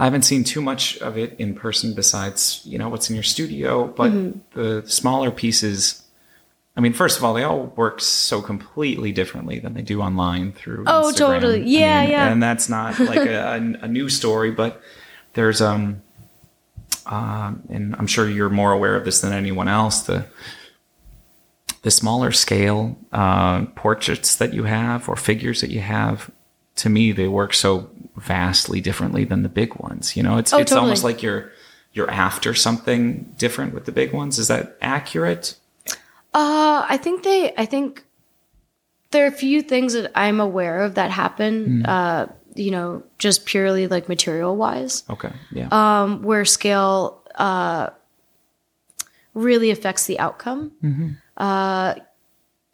[0.00, 3.24] I haven't seen too much of it in person besides you know what's in your
[3.24, 4.58] studio, but Mm-hmm.
[4.60, 6.02] the smaller pieces.
[6.78, 10.52] I mean, first of all, they all work so completely differently than they do online
[10.52, 10.84] through.
[10.86, 11.16] Oh, Instagram.
[11.16, 11.60] totally.
[11.62, 12.28] I Yeah, mean, yeah.
[12.28, 14.80] And that's not like a, a, a new story, but
[15.32, 16.02] there's um,
[17.06, 20.02] um, and I'm sure you're more aware of this than anyone else.
[20.02, 20.26] The
[21.82, 26.30] the smaller scale uh, portraits that you have or figures that you have
[26.76, 30.16] to me they work so vastly differently than the big ones.
[30.16, 31.50] You know, it's Oh, it's almost like you're
[31.92, 34.38] you're after something different with the big ones.
[34.38, 35.56] Is that accurate?
[36.34, 37.52] Uh, I think they.
[37.56, 38.04] I think
[39.10, 41.84] there are a few things that I'm aware of that happen.
[41.86, 45.32] Uh, you know, just purely like material wise, Okay.
[45.52, 45.68] Yeah.
[45.70, 47.90] um, where scale uh,
[49.34, 51.16] really affects the outcome.
[51.36, 51.94] Uh,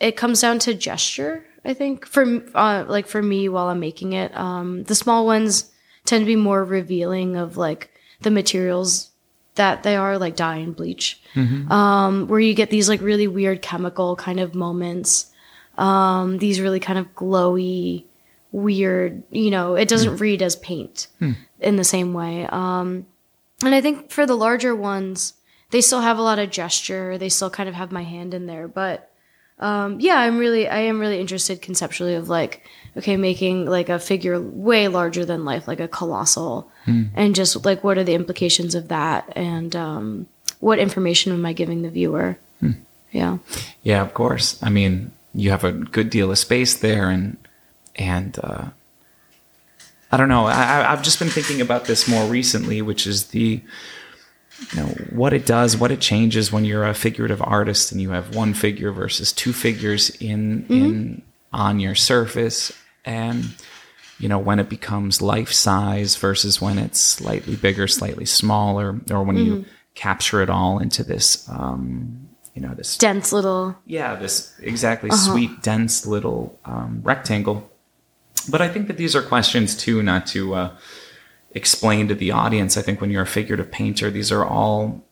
[0.01, 1.45] it comes down to gesture.
[1.65, 5.71] I think for uh, like for me while I'm making it, um, the small ones
[6.05, 7.91] tend to be more revealing of like
[8.21, 9.11] the materials
[9.55, 11.21] that they are, like dye and bleach
[11.71, 15.33] um, where you get these like really weird chemical kind of moments.
[15.77, 18.05] Um, these really kind of glowy,
[18.53, 21.09] weird, you know, it doesn't read as paint
[21.61, 22.47] in the same way.
[22.47, 23.07] Um,
[23.65, 25.35] and I think for the larger ones,
[25.71, 27.19] they still have a lot of gesture.
[27.19, 28.69] They still kind of have my hand in there.
[28.69, 29.11] But
[29.59, 33.99] um, yeah, I'm really, I am really interested conceptually of like, okay, making like a
[33.99, 38.75] figure way larger than life, like a colossal, and just like what are the implications
[38.75, 40.27] of that, and um,
[40.61, 42.37] what information am I giving the viewer?
[43.13, 43.39] Yeah.
[43.85, 44.61] Yeah, of course.
[44.63, 47.37] I mean, you have a good deal of space there, and
[47.97, 48.67] and uh,
[50.13, 50.47] I don't know.
[50.47, 53.61] I, I- I've just been thinking about this more recently, which is the
[54.73, 58.11] you know what it does, what it changes when you're a figurative artist and you
[58.11, 62.73] have one figure versus two figures in in on your surface,
[63.05, 63.55] and
[64.19, 69.23] you know when it becomes life size versus when it's slightly bigger, slightly smaller, or
[69.23, 69.65] when you
[69.95, 71.49] capture it all into this.
[71.49, 73.77] Um, you know this Dense little.
[73.85, 77.69] yeah, this exactly sweet, dense little um, rectangle.
[78.49, 80.77] But I think that these are questions too, not to uh,
[81.55, 82.77] explain to the audience.
[82.77, 85.05] I think when you're a figurative painter, these are all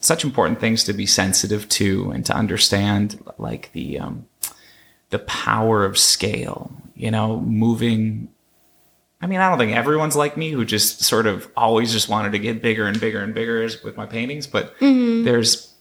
[0.00, 4.26] such important things to be sensitive to and to understand, like the um,
[5.10, 6.70] the power of scale.
[6.94, 8.28] You know, moving.
[9.20, 12.32] I mean, I don't think everyone's like me who just sort of always just wanted
[12.32, 14.74] to get bigger and bigger and bigger with my paintings, but
[15.24, 15.72] there's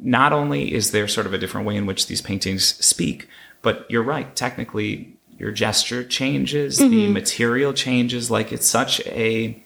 [0.00, 3.28] not only is there sort of a different way in which these paintings speak,
[3.62, 4.34] but you're right.
[4.36, 8.30] Technically, your gesture changes, the material changes.
[8.30, 9.60] Like it's such a,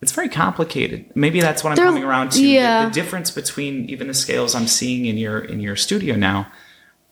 [0.00, 1.10] it's very complicated.
[1.14, 2.38] Maybe that's what I'm They're- coming around to.
[2.38, 2.84] The- yeah.
[2.86, 6.50] The, difference between even the scales I'm seeing in your in your studio now,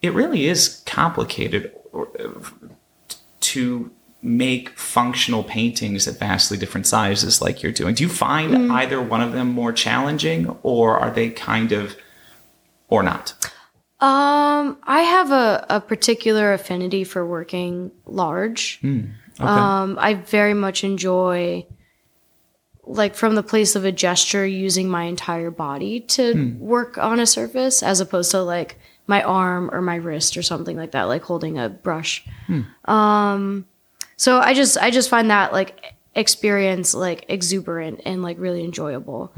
[0.02, 2.08] it really is complicated or,
[3.40, 3.90] to
[4.22, 7.94] make functional paintings at vastly different sizes like you're doing.
[7.94, 8.70] Do you find Mm.
[8.72, 11.96] either one of them more challenging or are they kind of
[12.88, 13.34] or not?
[14.02, 18.80] Um, I have a, a particular affinity for working large.
[18.82, 19.08] Okay.
[19.38, 21.66] Um, I very much enjoy,
[22.84, 27.26] like, from the place of a gesture, using my entire body to work on a
[27.26, 31.22] surface as opposed to, like, my arm or my wrist or something like that, like
[31.22, 32.24] holding a brush.
[32.86, 33.66] Um,
[34.16, 39.32] so I just, I just find that, like, experience, like, exuberant and, like, really enjoyable.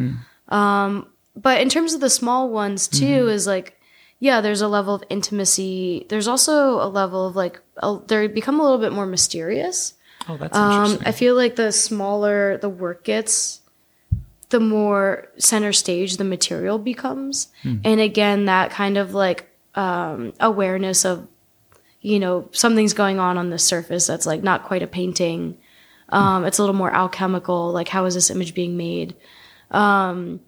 [0.48, 3.79] Um, but in terms of the small ones, too, is like,
[4.22, 6.06] yeah, there's a level of intimacy.
[6.08, 9.94] There's also a level of like a, they become a little bit more mysterious.
[10.28, 11.06] oh, that's Um, interesting.
[11.08, 13.61] I feel like the smaller the work gets,
[14.50, 21.04] the more center stage the material becomes, and again, that kind of like um, awareness
[21.04, 21.26] of,
[22.00, 25.58] you know, something's going on on the surface that's like not quite a painting.
[26.11, 27.72] Um, it's a little more alchemical.
[27.72, 29.16] Like, how is this image being made?
[29.72, 30.38] Um,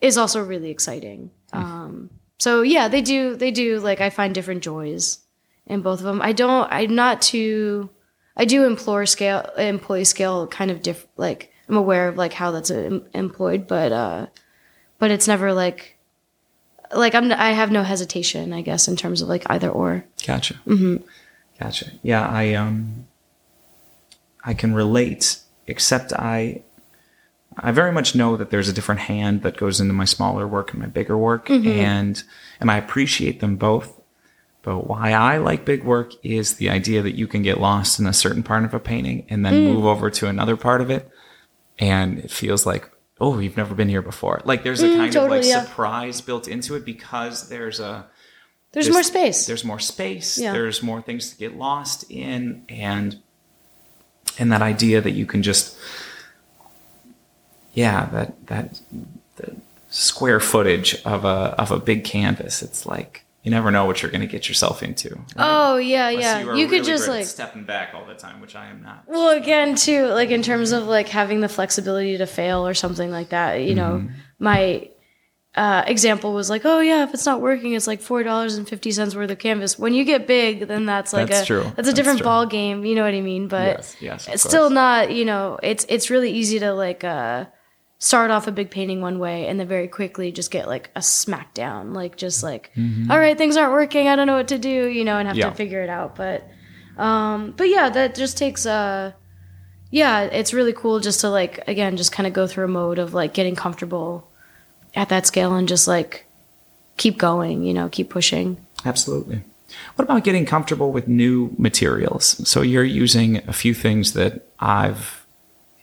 [0.00, 1.30] is also really exciting.
[1.52, 2.08] Um,
[2.42, 3.36] so yeah, they do.
[3.36, 3.78] They do.
[3.78, 5.20] Like, I find different joys
[5.64, 6.20] in both of them.
[6.20, 6.66] I don't.
[6.72, 7.88] I'm not too.
[8.36, 11.06] I do employ scale, employee scale, kind of diff.
[11.16, 14.26] Like, I'm aware of like how that's uh, employed, but uh,
[14.98, 15.96] but it's never like.
[16.92, 20.04] Like I'm, I have no hesitation, I guess, in terms of like either or.
[20.26, 20.54] Gotcha.
[20.66, 20.96] Mm-hmm.
[21.60, 21.92] Gotcha.
[22.02, 23.06] Yeah, I um,
[24.44, 26.62] I can relate, except I,
[27.58, 30.72] I very much know that there's a different hand that goes into my smaller work
[30.72, 31.68] and my bigger work, mm-hmm.
[31.68, 32.22] and
[32.60, 34.00] and I appreciate them both.
[34.62, 38.06] But why I like big work is the idea that you can get lost in
[38.06, 39.74] a certain part of a painting and then mm.
[39.74, 41.10] move over to another part of it,
[41.78, 44.40] and it feels like oh you've never been here before.
[44.44, 45.64] Like there's a mm, kind of like yeah.
[45.64, 48.06] surprise built into it because there's a
[48.72, 49.46] There's, more space.
[49.46, 50.38] there's more space.
[50.38, 50.52] Yeah.
[50.52, 53.20] There's more things to get lost in, and
[54.38, 55.76] and that idea that you can just,
[57.72, 58.80] yeah, that that
[59.36, 59.56] the
[59.88, 62.62] square footage of a of a big canvas.
[62.62, 65.10] It's like you never know what you're going to get yourself into.
[65.16, 65.24] right?
[65.38, 66.40] oh yeah, Unless yeah.
[66.42, 69.02] You, You, could really just like stepping back all the time, which I am not.
[69.08, 73.10] Well, again, too, like in terms of like having the flexibility to fail or something
[73.10, 74.14] like that, you know, Mm-hmm.
[74.38, 74.88] my
[75.54, 78.66] uh, example was like, oh yeah, if it's not working, it's like four dollars and
[78.68, 79.76] fifty cents worth of canvas.
[79.78, 81.62] When you get big, then that's like That's a true.
[81.62, 82.24] that's a That's different true.
[82.24, 82.84] ball game.
[82.86, 83.48] You know what I mean?
[83.48, 84.52] But Yes, yes, it's course.
[84.52, 85.12] still not.
[85.12, 87.46] You know, it's it's really easy to like uh,
[88.02, 91.00] start off a big painting one way and then very quickly just get like a
[91.00, 92.72] smackdown, like just like,
[93.08, 94.08] "All right, things aren't working.
[94.08, 94.88] I don't know what to do.
[94.88, 95.40] You know, and have Mm-hmm.
[95.46, 95.50] Yeah.
[95.50, 96.16] to figure it out.
[96.16, 96.48] But
[96.98, 99.12] um, but yeah, that just takes uh
[99.92, 102.98] yeah, it's really cool just to like again just kind of go through a mode
[102.98, 104.26] of like getting comfortable
[104.96, 106.26] at that scale and just like
[106.96, 108.56] keep going, you know, keep pushing.
[108.84, 109.42] Absolutely.
[109.94, 112.46] What about getting comfortable with new materials?
[112.48, 115.21] So you're using a few things that I've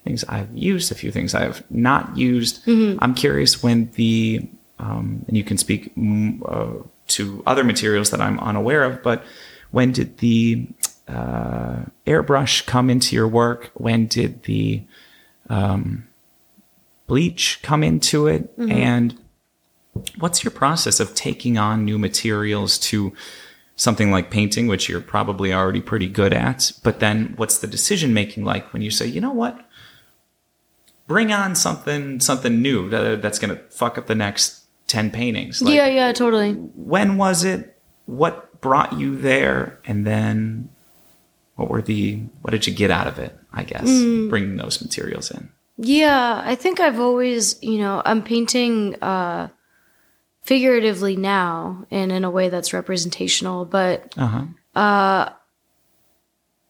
[0.04, 2.68] things I've used, a few things I've not used.
[3.02, 4.48] I'm curious when the
[4.80, 9.24] um, and you can speak mm, uh, to other materials that I'm unaware of, but
[9.72, 10.68] when did the
[11.08, 13.72] uh, airbrush come into your work?
[13.74, 14.84] When did the
[15.50, 16.08] um,
[17.08, 18.54] bleach come into it?
[18.72, 19.20] And
[20.18, 23.14] what's your process of taking on new materials to
[23.76, 26.72] something like painting, which you're probably already pretty good at?
[26.84, 29.69] But then what's the decision making like when you say, you know what?
[31.10, 35.60] Bring on something something new that, that's going to fuck up the next 10 paintings.
[35.60, 36.54] Like, yeah, yeah, totally.
[36.54, 37.76] When was it?
[38.06, 39.80] What brought you there?
[39.86, 40.70] And then
[41.56, 43.36] what were the what did you get out of it?
[43.52, 43.86] I guess
[44.30, 45.50] bringing those materials in.
[45.78, 49.48] Yeah, I think I've always, you know, I'm painting uh
[50.44, 55.30] figuratively now and in a way that's representational, but Uh-huh.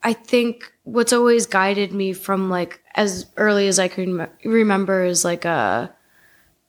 [0.02, 5.04] I think what's always guided me from like as early as I can rem- remember
[5.04, 5.93] is like a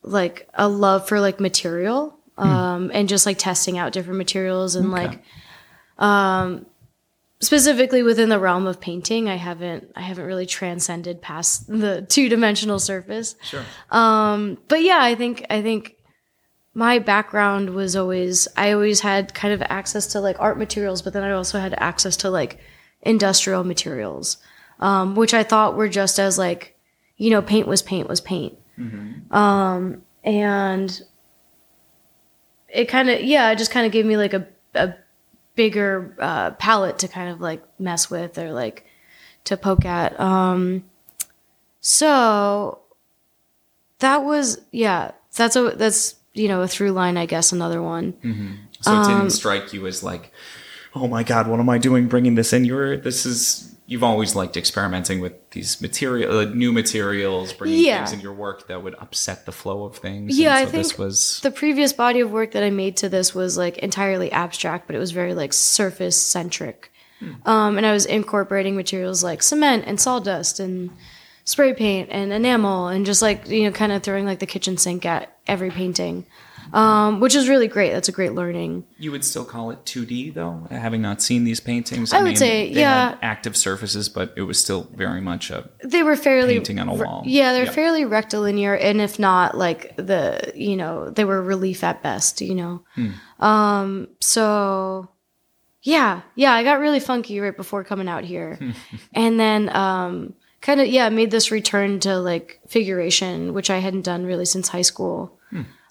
[0.03, 4.93] like a love for like material um and just like testing out different materials and
[4.93, 5.07] Okay.
[5.07, 5.23] like
[5.99, 6.65] um
[7.41, 12.79] specifically within the realm of painting I haven't I haven't really transcended past the two-dimensional
[12.79, 13.63] surface Sure.
[13.91, 15.97] but yeah, I think I think
[16.75, 21.13] my background was always I always had kind of access to like art materials, but
[21.13, 22.59] then I also had access to like
[23.03, 24.37] industrial materials,
[24.79, 26.77] um, which I thought were just as like
[27.17, 28.57] you know paint was paint was paint,
[29.31, 31.03] um, and
[32.69, 34.95] it kind of yeah, it just kind of gave me like a a
[35.57, 38.87] bigger uh, palette to kind of like mess with or like
[39.45, 40.19] to poke at.
[40.21, 40.85] Um,
[41.81, 42.79] so
[43.99, 48.15] that was yeah that's a that's you know a through line i guess another one.
[48.83, 50.33] So it Um, didn't strike you as like,
[50.95, 52.65] oh my god, what am I doing bringing this in?
[52.65, 57.99] You're this is you've always liked experimenting with these material, uh, new materials, bringing Yeah.
[58.05, 60.39] things in your work that would upset the flow of things.
[60.39, 62.97] Yeah, and I so this think was the previous body of work that i made
[62.99, 66.93] to this was like entirely abstract but it was very like surface centric
[67.45, 70.91] um, and i was incorporating materials like cement and sawdust and
[71.45, 74.77] spray paint and enamel and just like you know kind of throwing like the kitchen
[74.79, 76.25] sink at every painting
[76.73, 80.35] um, which is really great that's a great learning you would still call it 2D
[80.35, 82.13] though, having not seen these paintings.
[82.13, 83.11] I would say, they yeah.
[83.11, 86.89] had active surfaces, but it was still very much a they were fairly Painting on
[86.89, 87.23] a wall.
[87.25, 87.71] Yeah, they're Yeah.
[87.73, 92.41] fairly rectilinear, and if not, like the you know they were relief at best.
[92.41, 93.11] You know, Hmm.
[93.45, 94.09] um.
[94.21, 95.09] So,
[95.83, 98.59] yeah, yeah, I got really funky right before coming out here,
[99.15, 104.03] and then um, kind of yeah, made this return to like figuration, which I hadn't
[104.03, 105.39] done really since high school.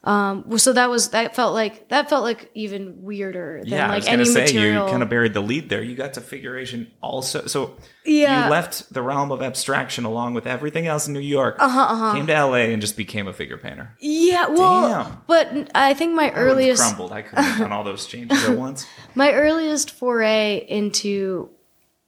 [0.02, 3.86] Um, so that was that felt like that felt like even weirder than yeah.
[3.86, 4.86] I like was gonna any say material.
[4.86, 5.82] you kind of buried the lead there.
[5.84, 7.47] You got to figuration also.
[7.47, 7.76] So
[8.06, 8.45] Yeah.
[8.45, 11.58] you left the realm of abstraction along with everything else in New York.
[11.60, 12.14] Uh-huh, uh-huh.
[12.16, 13.93] Came to LA and just became a figure painter.
[14.00, 15.22] yeah, well, Damn.
[15.28, 17.12] but I think my I earliest crumbled.
[17.12, 18.86] I couldn't have done all those changes at once.
[19.16, 21.50] my earliest foray into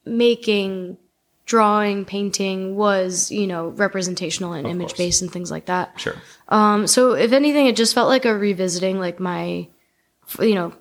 [0.06, 0.96] making
[1.44, 5.98] drawing painting was you know representational and image based and things like that.
[6.00, 6.14] Sure.
[6.48, 9.68] um so if anything it just felt like a revisiting like my
[10.40, 10.72] you know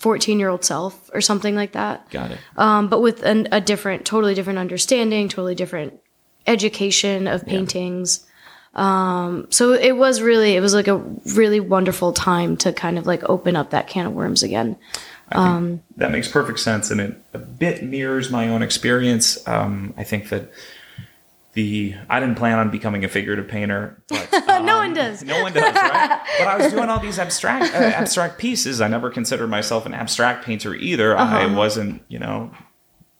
[0.00, 2.10] 14 year old self or something like that.
[2.10, 2.38] Got it.
[2.56, 5.98] um but with an, a different totally different understanding totally different
[6.46, 8.26] education of paintings.
[8.74, 10.98] Um so it was really it was like a
[11.36, 14.76] really wonderful time to kind of like open up that can of worms again
[15.96, 19.46] That makes perfect sense, and it a bit mirrors my own experience.
[19.46, 20.50] Um, I think that
[21.54, 25.42] the I didn't plan on becoming a figurative painter, but no um, one does No
[25.42, 26.20] one does, right?
[26.38, 28.80] but I was doing all these abstract uh, abstract pieces.
[28.80, 31.16] I never considered myself an abstract painter either.
[31.16, 32.52] I wasn't, you know,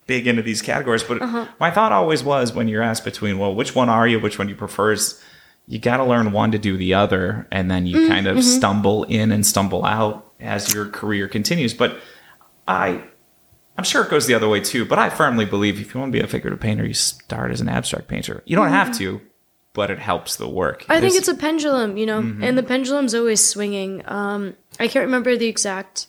[0.06, 1.02] big into these categories.
[1.02, 1.20] But
[1.58, 4.20] my thought always was when you're asked between, well, which one are you?
[4.20, 4.92] Which one you prefer?
[4.92, 5.20] Is
[5.66, 9.04] you got to learn one to do the other, and then you kind of stumble
[9.04, 11.74] in and stumble out as your career continues.
[11.74, 11.98] But
[12.66, 13.04] I.
[13.76, 16.12] I'm sure it goes the other way too, but I firmly believe if you want
[16.12, 18.42] to be a figurative painter, you start as an abstract painter.
[18.44, 19.20] You don't have to,
[19.72, 20.84] but it helps the work.
[20.88, 24.02] I think it's a pendulum, you know, and the pendulum's always swinging.
[24.06, 26.08] Um, I can't remember the exact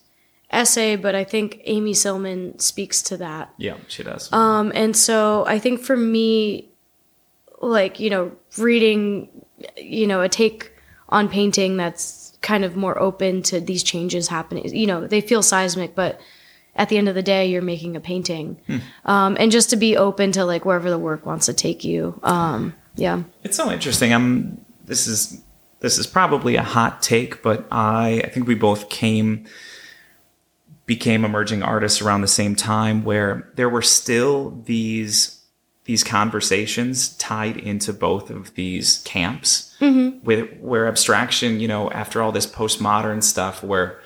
[0.49, 3.53] essay, but I think Amy Sillman speaks to that.
[3.57, 4.33] yeah, she does.
[4.33, 6.69] Um, and so I think for me,
[7.61, 9.29] like, you know, reading,
[9.77, 10.71] you know, a take
[11.09, 12.01] on painting that's
[12.41, 16.19] kind of more open to these changes happening, you know, they feel seismic, but
[16.75, 18.57] at the end of the day, you're making a painting.
[19.05, 22.19] Um, and just to be open to like wherever the work wants to take you.
[22.23, 23.23] Um, yeah.
[23.43, 24.13] It's so interesting.
[24.13, 25.41] I'm this is
[25.81, 29.45] this is probably a hot take, but I I think we both came
[30.85, 35.38] became emerging artists around the same time where there were still these
[35.89, 39.75] these conversations tied into both of these camps
[40.23, 43.99] with where abstraction, you know, after all this postmodern stuff where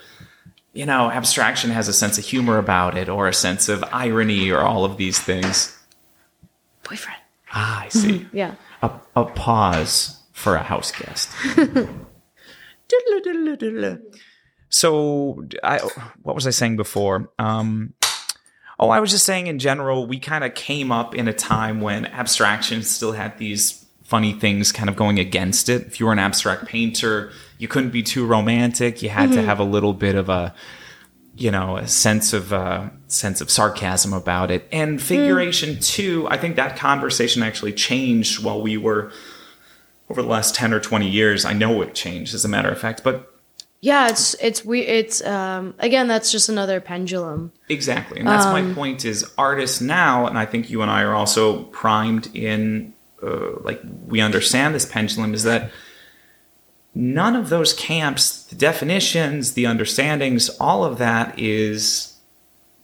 [0.71, 4.49] you know, abstraction has a sense of humor about it or a sense of irony
[4.49, 5.77] or all of these things.
[6.89, 7.19] Boyfriend.
[7.51, 8.55] Ah, I see Yeah.
[8.81, 11.29] a, a pause for a house guest.
[14.69, 15.77] so, I,
[16.23, 17.29] what was I saying before?
[17.37, 17.93] Um,
[18.79, 21.81] oh, I was just saying in general, we kind of came up in a time
[21.81, 25.87] when abstraction still had these funny things kind of going against it.
[25.87, 29.01] If you were an abstract painter, you couldn't be too romantic.
[29.01, 30.53] You had to have a little bit of a
[31.35, 36.37] you know a sense of uh, sense of sarcasm about it and figuration too i
[36.37, 39.11] think that conversation actually changed while we were
[40.09, 42.77] over the last 10 or 20 years i know it changed as a matter of
[42.77, 43.33] fact but
[43.83, 47.51] Yeah, it's it's we it's um again that's just another pendulum.
[47.67, 51.13] exactly and that's my point is artists now and i think you and i are
[51.13, 55.69] also primed in uh, like we understand this pendulum is that
[56.95, 62.13] none of those camps the definitions the understandings all of that is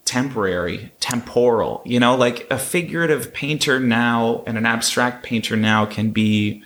[0.09, 1.83] temporary, temporal.
[1.85, 6.63] You know, like a figurative painter now and an abstract painter now can be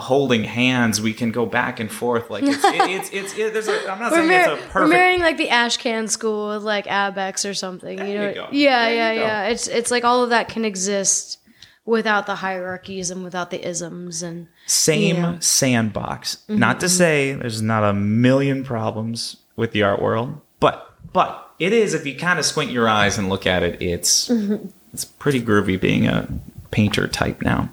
[0.00, 1.00] holding hands.
[1.00, 2.30] We can go back and forth.
[2.30, 3.90] Like it's it, it's it's it, there's a.
[3.90, 4.74] I'm not We're, saying mar- it's a perfect.
[4.74, 7.98] we're marrying like the Ashcan school with like Abex or something.
[7.98, 8.48] you know, you go.
[8.50, 9.46] yeah, There yeah, you yeah.
[9.48, 11.38] It's it's like all of that can exist
[11.84, 15.38] without the hierarchies and without the isms and same Yeah.
[15.40, 16.36] sandbox.
[16.36, 16.96] Mm-hmm, not to mm-hmm.
[16.96, 22.06] say there's not a million problems with the art world, but but it is if
[22.06, 24.68] you kind of squint your eyes and look at it, it's mm-hmm.
[24.92, 26.28] it's pretty groovy being a
[26.70, 27.68] painter type now.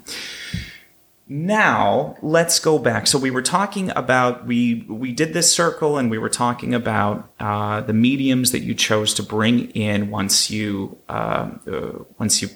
[1.30, 3.06] Now let's go back.
[3.06, 7.30] So we were talking about we we did this circle, and we were talking about
[7.40, 12.50] uh, the mediums that you chose to bring in once you uh, uh, once you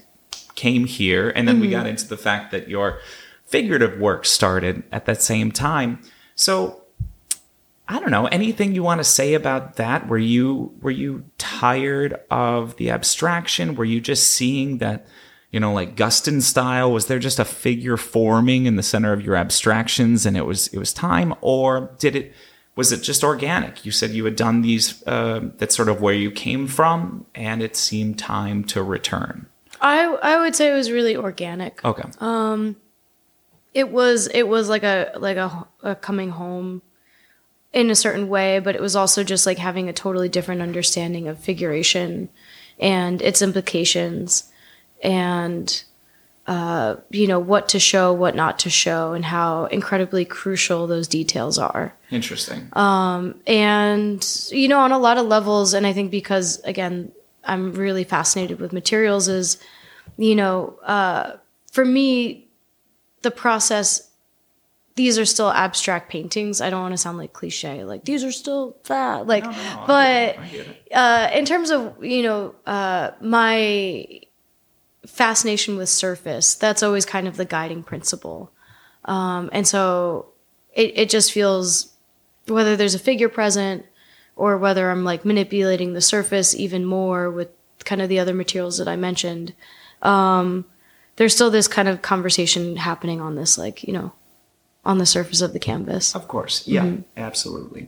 [0.56, 3.00] came here, and then we got into the fact that your
[3.46, 6.02] figurative work started at that same time.
[6.36, 6.84] So
[7.90, 10.08] I don't know anything you want to say about that.
[10.08, 13.76] Were you were you tired of the abstraction?
[13.76, 15.06] Were you just seeing that?
[15.52, 19.22] You know, like Guston style, was there just a figure forming in the center of
[19.22, 22.34] your abstractions, and it was it was time, or did it
[22.76, 23.86] was it just organic?
[23.86, 25.06] You said you had done these.
[25.06, 29.48] Uh, that's sort of where you came from, and it seemed time to return.
[29.82, 31.84] I I would say it was really organic.
[31.84, 32.78] Okay, Um,
[33.74, 36.82] It was it was like a like a, a coming home
[37.74, 41.28] in a certain way, but it was also just like having a totally different understanding
[41.28, 42.30] of figuration
[42.80, 44.51] and its implications
[45.02, 45.84] and
[46.48, 51.08] uh, you know what to show, what not to show, and how incredibly crucial those
[51.08, 51.94] details are.
[52.10, 52.68] interesting.
[53.48, 57.12] and you know on a lot of levels and i think because again
[57.46, 59.58] i'm really fascinated with materials is
[60.18, 61.38] you know uh,
[61.72, 62.48] for me
[63.22, 64.10] the process
[64.96, 68.32] these are still abstract paintings i don't want to sound like cliche like these are
[68.32, 70.92] still that like No, no, but get it, I get it.
[70.94, 74.20] uh, in terms of you know uh, my
[75.06, 78.52] fascination with surface that's always kind of the guiding principle
[79.06, 80.28] um, and so
[80.76, 81.92] it, it just feels
[82.48, 83.86] whether there's a figure present
[84.36, 87.50] or whether i'm like manipulating the surface even more with
[87.84, 89.54] kind of the other materials that i mentioned
[90.04, 90.66] um,
[91.18, 94.12] there's still this kind of conversation happening on this like you know
[94.86, 96.68] on the surface of the canvas Of course.
[96.68, 97.02] Yeah, Mm-hmm.
[97.18, 97.88] absolutely.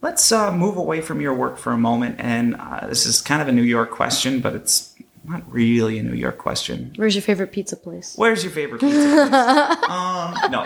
[0.00, 2.16] Let's uh, move away from your work for a moment.
[2.18, 4.89] And uh, this is kind of a New York question, but it's
[5.30, 6.92] not really a New York question.
[6.96, 9.32] where's your favorite pizza place Where's your favorite pizza place?
[9.88, 10.64] um, no.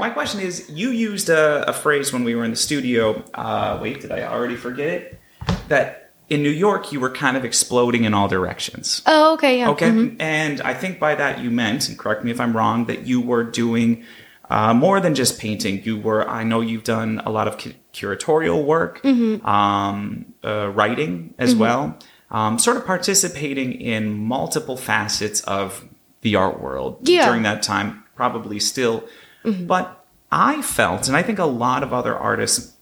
[0.00, 3.22] My question is you used a, a phrase when we were in the studio.
[3.34, 5.20] Uh, wait, did I already forget it?
[5.68, 9.02] That in New York, you were kind of exploding in all directions.
[9.06, 10.16] oh okay yeah Okay.
[10.20, 13.20] And I think by that you meant, and correct me if I'm wrong, that you
[13.20, 14.04] were doing
[14.50, 15.82] uh, more than just painting.
[15.84, 21.34] You were, I know you've done a lot of cu- curatorial work, um, uh, writing
[21.38, 21.98] as well,
[22.30, 25.84] um, sort of participating in multiple facets of
[26.20, 27.26] the art world Yeah.
[27.26, 29.04] during that time, probably still.
[29.44, 32.74] But I felt, and I think a lot of other artists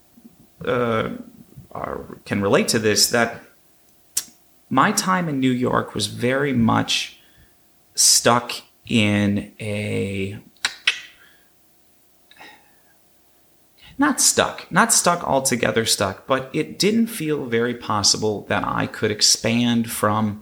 [0.65, 1.11] uh,
[1.71, 3.41] are, can relate to this, that
[4.69, 7.21] my time in New York was very much
[7.95, 8.53] stuck
[8.87, 10.39] in a
[13.99, 19.11] not stuck, not stuck altogether stuck, but it didn't feel very possible that I could
[19.11, 20.41] expand from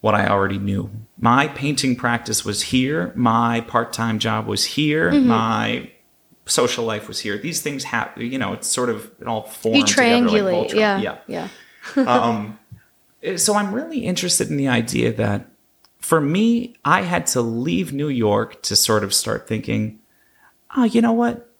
[0.00, 0.90] what I already knew.
[1.18, 5.28] My painting practice was here, my part-time job was here, mm-hmm.
[5.28, 5.90] my
[6.46, 7.38] social life was here.
[7.38, 10.74] These things have, you know, it's sort of it all formed You together like triangulate.
[10.74, 10.98] Yeah.
[10.98, 11.18] yeah.
[11.26, 11.48] Yeah.
[11.96, 12.58] Um,
[13.22, 15.50] eh, so I'm really interested in the idea that
[15.98, 20.00] for me, I had to leave New York to sort of start thinking,
[20.76, 21.53] oh, you know what?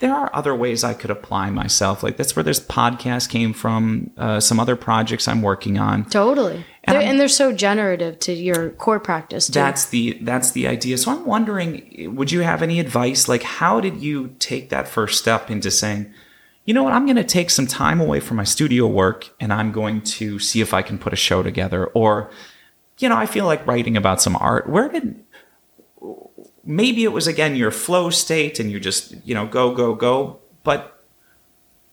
[0.00, 2.02] There are other ways I could apply myself.
[2.02, 4.10] Like that's where this podcast came from.
[4.16, 6.04] Uh, some other projects I'm working on.
[6.04, 6.64] Totally.
[6.84, 9.48] And They're, and they're so generative to your core practice.
[9.48, 9.54] Too.
[9.54, 10.98] That's the that's the idea.
[10.98, 13.28] So I'm wondering, would you have any advice?
[13.28, 16.12] Like, how did you take that first step into saying,
[16.64, 19.52] you know what, I'm going to take some time away from my studio work, and
[19.52, 22.30] I'm going to see if I can put a show together, or,
[22.98, 24.68] you know, I feel like writing about some art.
[24.68, 25.24] Where did
[26.68, 30.38] maybe it was again your flow state, and you just you know go go go,
[30.62, 30.94] but.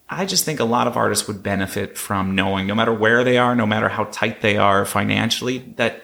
[0.08, 3.40] I just think a lot of artists would benefit from knowing, no matter where they
[3.40, 6.04] are, no matter how tight they are financially, that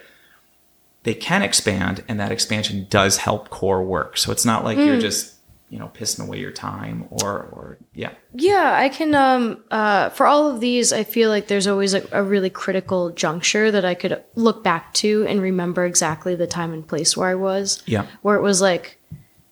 [1.04, 4.18] they can expand and that expansion does help core work.
[4.18, 5.02] So it's not like you're mm.
[5.02, 5.36] just,
[5.72, 8.12] you know, pissing away your time or, or yeah.
[8.34, 9.16] Yeah, I can.
[9.16, 13.12] Um, uh, for all of these, I feel like there's always a, a really critical
[13.12, 17.30] juncture that I could look back to and remember exactly the time and place where
[17.30, 17.82] I was.
[17.86, 18.06] Yeah.
[18.22, 19.00] Where it was like,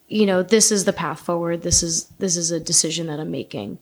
[0.09, 1.61] you know, this is the path forward.
[1.61, 3.79] This is this is a decision that I'm making.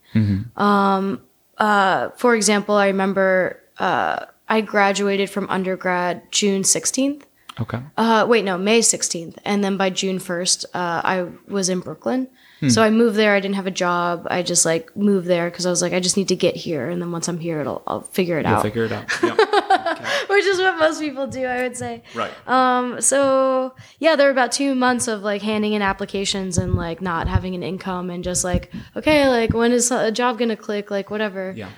[0.55, 1.23] Um,
[1.57, 7.23] uh, for example, I remember uh, I graduated from undergrad June 16th.
[7.59, 7.79] Okay.
[7.97, 9.37] Uh, wait, no, May 16th.
[9.45, 12.27] And then by June 1st, uh, I was in Brooklyn.
[12.69, 13.35] So I moved there.
[13.35, 14.25] I didn't have a job.
[14.31, 16.89] I just like moved there because I was like, I just need to get here.
[16.89, 18.63] And then once I'm here, it'll, I'll figure it You'll out.
[18.63, 19.05] figure it out.
[19.23, 20.25] Yeah.
[20.27, 22.01] Which is what most people do, I would say.
[22.15, 22.31] right.
[22.47, 26.99] Um, so yeah, there were about two months of like handing in applications and like
[27.01, 30.89] not having an income and just like, okay, like when is a job gonna click?
[30.91, 31.53] Like whatever.
[31.55, 31.69] yeah.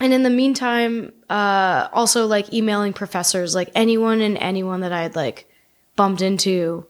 [0.00, 5.02] And in the meantime uh also like emailing professors like anyone and anyone that i
[5.02, 5.48] had like
[5.96, 6.86] bumped into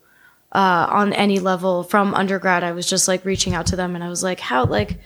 [0.52, 4.04] uh on any level from undergrad i was just like reaching out to them and
[4.04, 4.98] i was like how like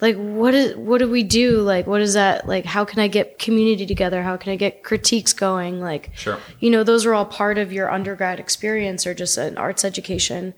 [0.00, 1.60] like what is what do we do?
[1.60, 2.48] Like what is that?
[2.48, 4.22] Like how can i get community together?
[4.24, 5.80] How can i get critiques going?
[5.80, 6.38] Like Sure.
[6.58, 10.52] you know those are all part of your undergrad experience or just an arts education.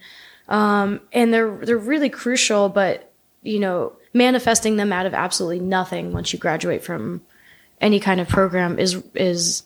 [0.48, 6.12] Um, and they're they're really crucial but you know manifesting them out of absolutely nothing
[6.12, 7.20] once you graduate from
[7.80, 9.62] any kind of program is is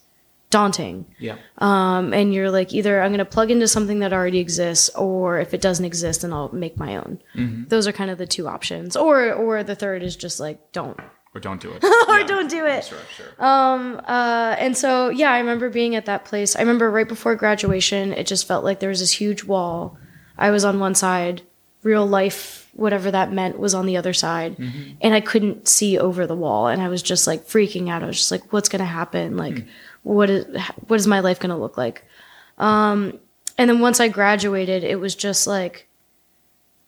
[0.50, 1.36] daunting Yeah.
[1.58, 5.38] um, and you're like either i'm going to plug into something that already exists or
[5.38, 7.20] if it doesn't exist then i'll make my own
[7.68, 10.98] those are kind of the two options or or the third is just like don't
[11.32, 11.84] or don't do it.
[12.08, 13.44] or don't do it Sure, sure.
[13.46, 14.00] Um.
[14.04, 16.56] uh, and so yeah, I remember being at that place.
[16.56, 19.96] I remember right before graduation, it just felt like there was this huge wall.
[20.36, 21.42] I was on one side,
[21.84, 24.92] real life, whatever that meant, was on the other side, mm-hmm.
[25.02, 26.66] and I couldn't see over the wall.
[26.66, 28.02] And I was just like freaking out.
[28.02, 29.36] I was just like, "What's gonna happen?
[29.36, 29.68] Like, mm-hmm.
[30.02, 30.46] what is
[30.86, 32.04] what is my life gonna look like?"
[32.58, 33.18] Um,
[33.58, 35.86] and then once I graduated, it was just like.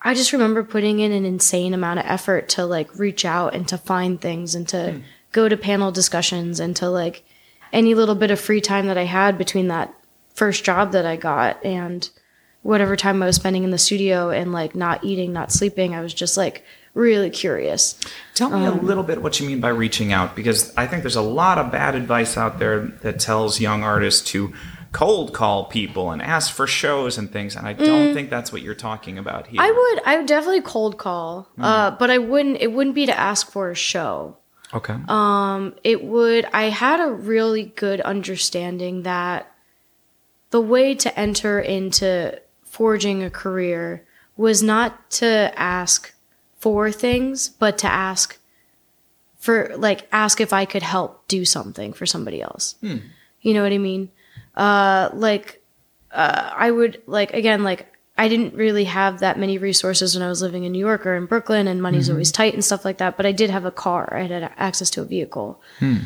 [0.05, 3.69] I just remember putting in an insane amount of effort to like reach out and
[3.69, 4.99] to find things and to hmm.
[5.31, 7.23] go to panel discussions and to like
[7.73, 9.95] any little bit of free time that I had between that
[10.35, 12.11] first job that I got and
[12.63, 15.95] whatever time I was spending in the studio and like not eating, not sleeping.
[15.95, 17.99] I was just like really curious.
[18.35, 21.17] Tell me a little bit what you mean by reaching out, because I think there's
[21.17, 24.53] a lot of bad advice out there that tells young artists to
[24.93, 28.61] cold call people and ask for shows and things, and I don't think that's what
[28.61, 29.59] you're talking about here.
[29.61, 33.19] I would, I would definitely cold call, uh, but I wouldn't, it wouldn't be to
[33.19, 34.37] ask for a show.
[34.75, 34.97] okay.
[35.09, 39.51] Um it would i had a really good understanding that
[40.51, 42.39] the way to enter into
[42.73, 44.03] forging a career
[44.37, 46.15] was not to ask
[46.59, 48.39] for things but to ask
[49.39, 52.77] for like ask if i could help do something for somebody else
[53.43, 54.09] you know what i mean
[54.57, 55.61] uh like
[56.13, 60.29] uh i would like again like I didn't really have that many resources when I
[60.29, 62.99] was living in New York or in Brooklyn, and money's always tight and stuff like
[62.99, 63.17] that.
[63.17, 64.13] But I did have a car.
[64.15, 65.61] I had access to a vehicle.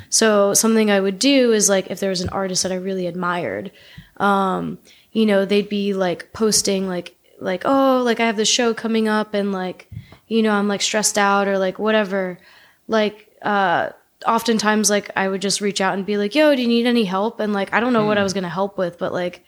[0.09, 3.09] So something I would do is like if there was an artist that I really
[3.09, 3.73] admired,
[4.19, 4.79] um,
[5.17, 9.09] you know, they'd be like posting like like oh like I have this show coming
[9.09, 9.91] up and like
[10.29, 12.39] you know I'm like stressed out or like whatever.
[12.87, 13.93] Like uh,
[14.27, 17.05] oftentimes like I would just reach out and be like, "Yo, do you need any
[17.05, 19.43] help?" And like I don't know what I was going to help with, but like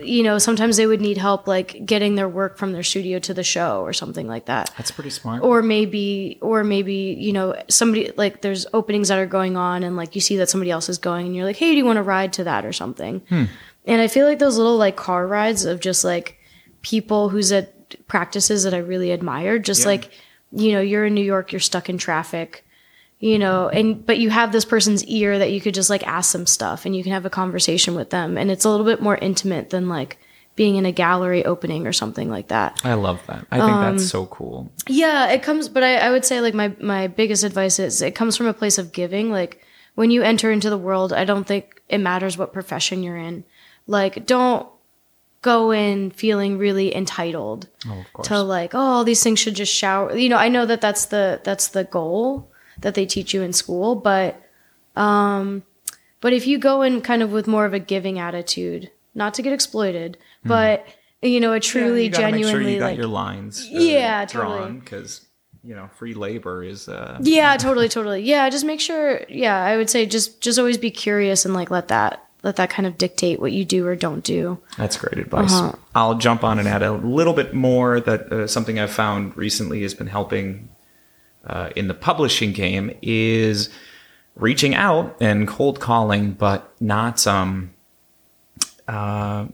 [0.00, 3.34] you know, sometimes they would need help like getting their work from their studio to
[3.34, 4.72] the show or something like that.
[4.78, 5.42] That's pretty smart.
[5.42, 9.96] Or maybe or maybe, you know, somebody like there's openings that are going on and
[9.96, 11.96] like you see that somebody else is going and you're like, "Hey, do you want
[11.96, 13.22] to ride to that or something?"
[13.86, 16.38] And I feel like those little like car rides of just like
[16.82, 19.88] people who's at practices that I really admire, just Yeah.
[19.88, 20.10] like,
[20.52, 22.64] you know, you're in New York, you're stuck in traffic,
[23.18, 26.32] you know, and but you have this person's ear that you could just like ask
[26.32, 28.36] them stuff and you can have a conversation with them.
[28.38, 30.18] And it's a little bit more intimate than like
[30.54, 32.78] being in a gallery opening or something like that.
[32.84, 33.46] I love that.
[33.50, 34.70] I think Um, that's so cool.
[34.86, 38.14] Yeah, it comes, but I, I would say like my my biggest advice is it
[38.14, 39.30] comes from a place of giving.
[39.32, 39.62] Like
[39.94, 43.44] when you enter into the world, I don't think it matters what profession you're in.
[43.86, 44.66] Like don't
[45.42, 50.16] go in feeling really entitled Oh, to like oh all these things should just shower.
[50.16, 53.52] You know, I know that that's the that's the goal that they teach you in
[53.52, 54.40] school, but
[54.96, 55.62] um,
[56.20, 59.42] but if you go in kind of with more of a giving attitude, not to
[59.42, 60.86] get exploited, but
[61.22, 63.66] you know, a truly make genuinely sure you got like your lines.
[63.68, 64.80] Yeah, drawn totally.
[64.80, 65.26] because
[65.64, 66.88] you know free labor is.
[66.88, 68.22] Uh, Yeah, totally, totally.
[68.22, 69.22] Yeah, just make sure.
[69.28, 72.70] Yeah, I would say just just always be curious and like let that let that
[72.70, 74.58] kind of dictate what you do or don't do.
[74.76, 75.52] That's great advice.
[75.52, 75.76] Uh-huh.
[75.94, 79.82] I'll jump on and add a little bit more that uh, something I've found recently
[79.82, 80.68] has been helping
[81.46, 83.68] uh, in the publishing game is
[84.36, 87.74] reaching out and cold calling, but not um,
[88.88, 89.46] uh,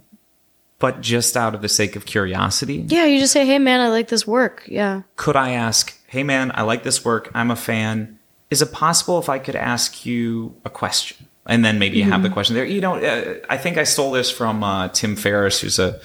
[0.78, 2.84] but just out of the sake of curiosity.
[2.89, 6.22] Yeah, you just say, "Hey, man, I like this work." Yeah, Could I ask, hey
[6.22, 7.30] man, I like this work.
[7.34, 8.18] I'm a fan.
[8.51, 11.28] Is it possible if I could ask you a question?
[11.49, 12.67] And then maybe you have the question there.
[12.67, 15.99] You know, uh, I think I stole this from uh, Tim Ferriss, who's a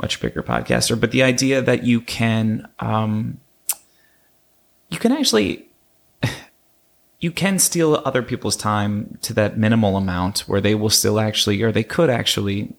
[0.00, 1.00] much bigger podcaster.
[1.00, 3.40] But the idea that you can, um,
[4.90, 5.66] you can actually,
[7.20, 11.62] you can steal other people's time to that minimal amount where they will still actually,
[11.62, 12.74] or they could actually,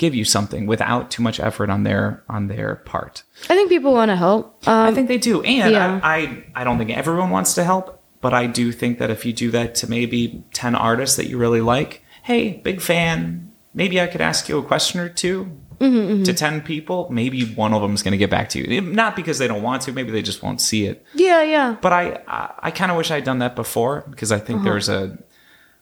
[0.00, 3.22] give you something without too much effort on their on their part.
[3.50, 4.66] I think people want to help.
[4.66, 6.00] Um, I think they do, and yeah.
[6.02, 9.24] I, I I don't think everyone wants to help, but I do think that if
[9.26, 14.00] you do that to maybe ten artists that you really like, hey, big fan, maybe
[14.00, 17.80] I could ask you a question or 2 Mm-hmm, to ten people, maybe one of
[17.80, 18.82] them is going to get back to you.
[18.82, 21.02] Not because they don't want to, maybe they just won't see it.
[21.14, 24.38] yeah, yeah, But I I, I kind of wish I'd done that before because I
[24.38, 24.64] think Uh-huh.
[24.68, 25.16] there's a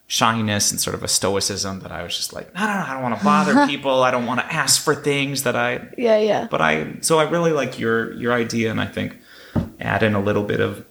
[0.06, 2.92] shyness and sort of a stoicism that I was just like, no, no, no, I
[2.94, 4.02] don't want to bother people.
[4.02, 6.46] I don't want to ask for things that I yeah, yeah.
[6.50, 9.16] but I so I really like your your idea, and I think
[9.80, 10.84] add in a little bit of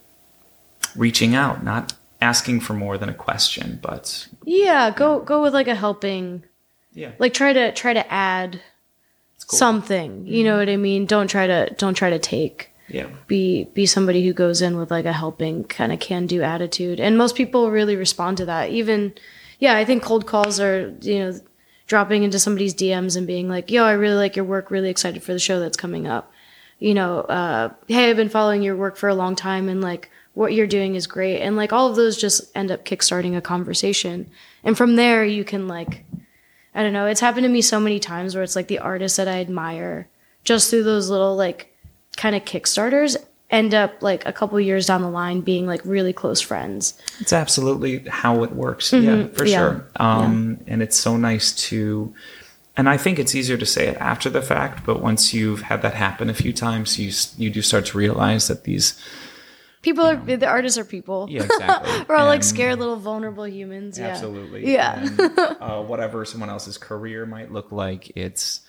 [0.98, 5.68] reaching out, not asking for more than a question, but Yeah, go go with like
[5.68, 6.44] a helping.
[6.94, 8.62] yeah, Like try to try to add
[9.48, 9.58] cool.
[9.60, 10.26] something.
[10.28, 11.06] You know what I mean?
[11.06, 12.72] Don't try to don't try to take.
[12.90, 16.42] yeah, be be somebody who goes in with like a helping kind of can do
[16.42, 19.14] attitude and most people really respond to that even
[19.60, 21.38] yeah i think cold calls are you know
[21.88, 25.22] dropping into somebody's dms and being like yo i really like your work really excited
[25.22, 26.32] for the show that's coming up
[26.80, 30.10] you know uh, hey i've been following your work for a long time and like
[30.38, 33.42] what you're doing is great and like all of those just end up kickstarting a
[33.42, 34.30] conversation
[34.64, 36.04] and from there you can like
[36.76, 39.18] i don't know it's happened to me so many times where it's like the artists
[39.18, 40.08] that i admire
[40.44, 41.74] just through those little like
[42.16, 43.18] kind of kickstarters
[43.50, 47.34] end up like a couple years down the line being like really close friends it's
[47.34, 48.94] absolutely how it works.
[48.94, 49.46] Yeah, for Mm-hmm.
[49.48, 49.58] Yeah.
[49.58, 49.88] sure.
[49.96, 52.14] Um, And it's so nice to,
[52.76, 55.82] and I think it's easier to say it after the fact, but once you've had
[55.82, 57.10] that happen a few times, you
[57.44, 58.94] you do start to realize that these,
[59.88, 62.06] people are the artists are people yeah, exactly.
[62.10, 64.62] we're all like scared little vulnerable humans yeah Absolutely.
[64.74, 65.00] Yeah.
[65.02, 65.20] And,
[65.62, 68.62] uh, whatever someone else's career might look like, it's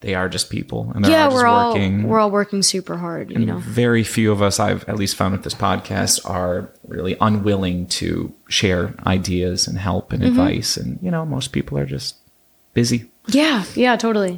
[0.00, 2.02] they are just people and they're yeah all we're all working.
[2.08, 5.32] we're all working super hard you know Very few of us, I've at least found
[5.32, 10.22] with this podcast, are really unwilling to share ideas and help Mm-hmm.
[10.22, 10.76] and advice.
[10.76, 12.16] And, you know, most people are just
[12.74, 13.00] busy.
[13.28, 14.34] yeah yeah totally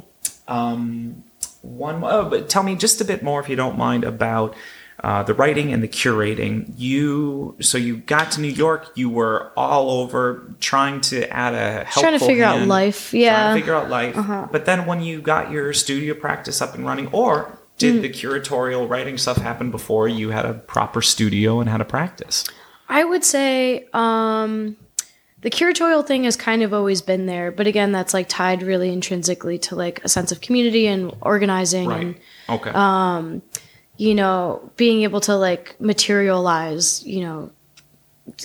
[0.47, 1.23] Um,
[1.61, 4.55] one, oh, but tell me just a bit more, if you don't mind, about
[5.03, 6.73] uh, the writing and the curating.
[6.77, 8.91] You, so you got to New York.
[8.95, 13.45] You were all over trying to add a helpful trying to figure out life yeah
[13.45, 13.53] Uh-huh.
[13.53, 14.15] to figure out life.
[14.51, 18.01] But then when you got your studio practice up and running, or did Mm.
[18.01, 22.43] the curatorial writing stuff happen before you had a proper studio and had a practice?
[22.89, 24.75] I would say um,
[25.41, 28.91] the curatorial thing has kind of always been there, but again, that's like tied really
[28.91, 32.15] intrinsically to like a sense of community and organizing and
[32.49, 32.71] Okay.
[32.71, 33.41] Um,
[34.05, 37.51] you know being able to like materialize you know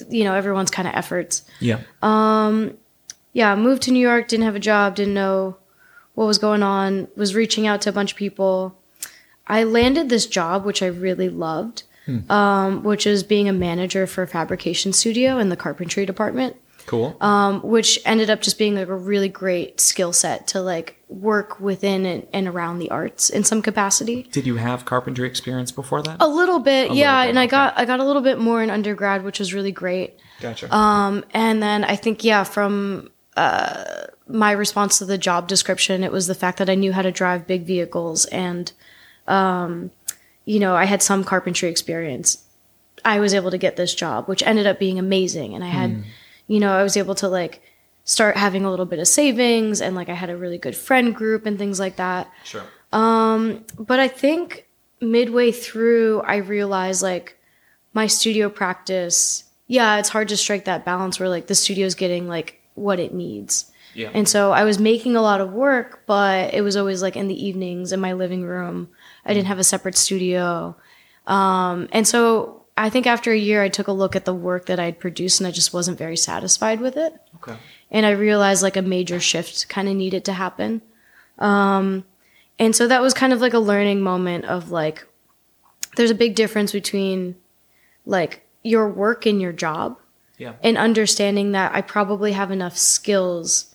[0.08, 1.42] you know everyone's kind of efforts.
[1.60, 1.80] yeah.
[2.02, 2.76] Um,
[3.32, 5.56] Yeah, moved to New York, didn't have a job, didn't know
[6.14, 8.76] what was going on, was reaching out to a bunch of people.
[9.46, 11.82] I landed this job which I really loved.
[12.28, 16.54] um, which is being a manager for a fabrication studio in the carpentry department
[16.86, 17.16] Cool.
[17.22, 21.60] um, which ended up just being like a really great skill set to like work
[21.60, 24.24] within and, and around the arts in some capacity.
[24.24, 26.16] Did you have carpentry experience before that?
[26.20, 28.70] A little bit, yeah, bit, and I got I got a little bit more in
[28.70, 30.18] undergrad, which was really great.
[30.40, 30.74] Gotcha.
[30.74, 33.84] Um, and then I think yeah, from uh,
[34.26, 37.12] my response to the job description, it was the fact that I knew how to
[37.12, 38.72] drive big vehicles and,
[39.26, 39.90] um,
[40.44, 42.44] you know, I had some carpentry experience.
[43.04, 46.04] I was able to get this job, which ended up being amazing, and I had,
[46.46, 47.60] you know, I was able to like
[48.04, 51.14] start having a little bit of savings, and like I had a really good friend
[51.14, 52.64] group and things like that sure.
[53.78, 54.66] but I think
[55.00, 57.38] midway through, I realized like
[57.92, 62.28] my studio practice, yeah, it's hard to strike that balance where like the studio's getting
[62.28, 63.70] like what it needs.
[63.94, 64.10] Yeah.
[64.12, 67.28] And so I was making a lot of work, but it was always like in
[67.28, 68.88] the evenings in my living room.
[69.24, 70.76] I didn't have a separate studio.
[71.28, 74.66] Um, and so I think after a year, I took a look at the work
[74.66, 77.14] that I'd produced and I just wasn't very satisfied with it
[77.48, 77.58] okay.
[77.94, 80.82] And I realized like a major shift kind of needed to happen.
[81.38, 82.04] Um,
[82.58, 85.06] and so that was kind of like a learning moment of like,
[85.96, 87.36] there's a big difference between
[88.04, 89.96] like your work and your job,
[90.38, 90.54] Yeah.
[90.62, 93.74] and understanding that I probably have enough skills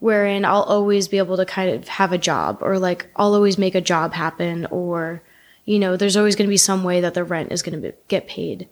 [0.00, 3.58] wherein I'll always be able to kind of have a job or like I'll always
[3.58, 5.22] make a job happen or
[5.66, 7.92] you know there's always going to be some way that the rent is going to
[8.08, 8.66] get paid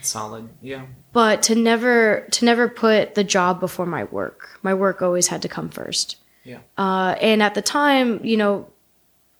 [0.00, 0.48] Solid.
[0.60, 0.86] Yeah.
[1.12, 5.42] but to never to never put the job before my work my work always had
[5.42, 6.58] to come first Yeah.
[6.78, 8.68] uh, and at the time you know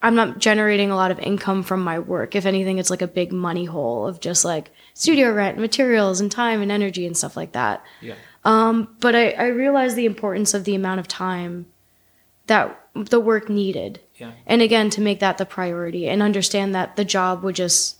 [0.01, 3.07] i'm not generating a lot of income from my work if anything it's like a
[3.07, 7.35] big money hole of just like studio rent materials and time and energy and stuff
[7.35, 8.15] like that Yeah.
[8.43, 11.65] but I, I realized the importance of the amount of time
[12.47, 14.31] that the work needed Yeah.
[14.45, 17.97] and again to make that the priority and understand that the job would just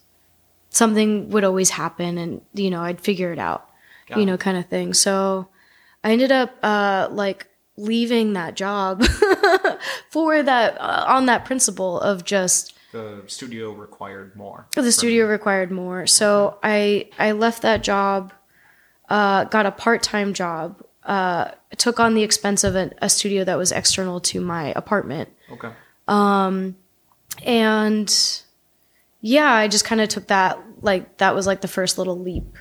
[0.74, 3.70] something would always happen and you know i'd figure it out
[4.10, 4.26] Got you it.
[4.26, 5.48] know kind of thing so
[6.04, 7.48] i ended up uh like
[7.78, 9.04] leaving that job
[10.12, 14.68] for that uh, on that principle of just The studio required more.
[14.76, 18.34] the studio required more so i i left that job
[19.10, 23.58] uh got a part-time job uh took on the expense of a, a studio that
[23.58, 25.72] was external to my apartment Okay.
[26.08, 26.76] um
[27.46, 28.42] and
[29.26, 32.58] yeah i just kind of took that like that was like the first little leap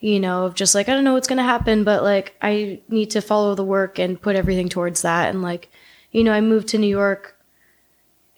[0.00, 2.80] you know of just like i don't know what's going to happen but like i
[2.88, 5.30] need to follow the work and put everything towards that.
[5.30, 5.70] And like
[6.10, 7.38] you know i moved to new york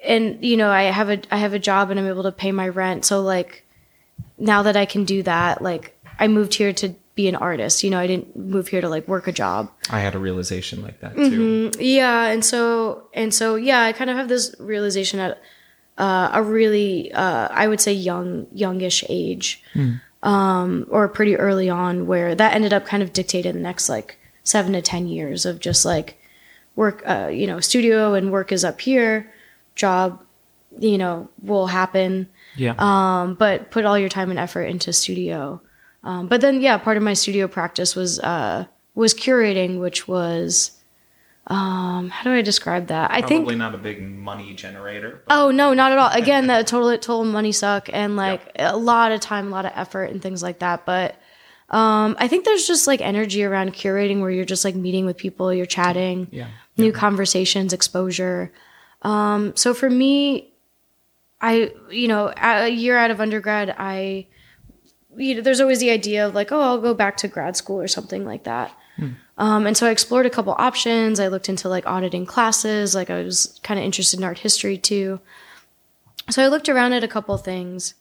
[0.05, 2.53] and you know i have a i have a job and i'm able to pay
[2.53, 3.07] my rent.
[3.07, 3.65] So like
[4.37, 7.83] now that i can do that like i moved here to be an artist.
[7.83, 9.71] You know i didn't move here to like work a job.
[9.89, 11.71] I had a realization like that too.
[11.71, 11.81] Mm-hmm.
[11.81, 15.41] yeah and so and so yeah i kind of have this realization at
[15.99, 19.63] uh, a really uh, i would say young youngish age
[20.23, 24.17] um, or pretty early on where that ended up kind of dictated the next like
[24.43, 26.19] seven to ten years of just like
[26.77, 29.33] work uh, you know studio and work is up here
[29.75, 30.23] job
[30.79, 32.75] you know will happen Yeah.
[32.79, 35.61] um, but put all your time and effort into studio.
[36.03, 40.74] Um, but then, yeah, part of my studio practice was uh, was curating, which was
[41.47, 43.11] um, how do I describe that?
[43.11, 45.23] I think Probably not a big money generator.
[45.29, 46.11] Oh no, not at all.
[46.15, 49.73] Again, that total total money suck and like a lot of time, a lot of
[49.75, 50.87] effort and things like that.
[50.87, 51.17] But
[51.69, 55.17] um, I think there's just like energy around curating where you're just like meeting with
[55.17, 56.49] people, you're chatting, Yeah.
[56.77, 58.53] new conversations, exposure.
[59.03, 60.51] Um, so for me,
[61.43, 64.29] I you know a year out of undergrad, I
[65.15, 67.81] you know there's always the idea of like oh I'll go back to grad school
[67.83, 68.73] or something like that.
[69.37, 71.18] Um, and so I explored a couple options.
[71.18, 72.95] I looked into like auditing classes.
[72.95, 75.20] Like I was kind of interested in art history too.
[76.30, 77.95] So I looked around at a couple things.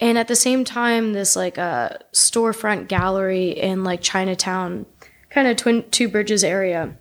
[0.00, 4.84] And at the same time, this like a storefront gallery in like Chinatown,
[5.30, 6.96] kind of Twin Two Bridges area,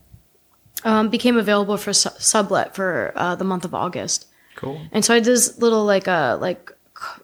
[0.86, 4.28] um, became available for su- sublet for uh, the month of August.
[4.56, 4.82] Cool.
[4.92, 6.72] And so I did this little like uh like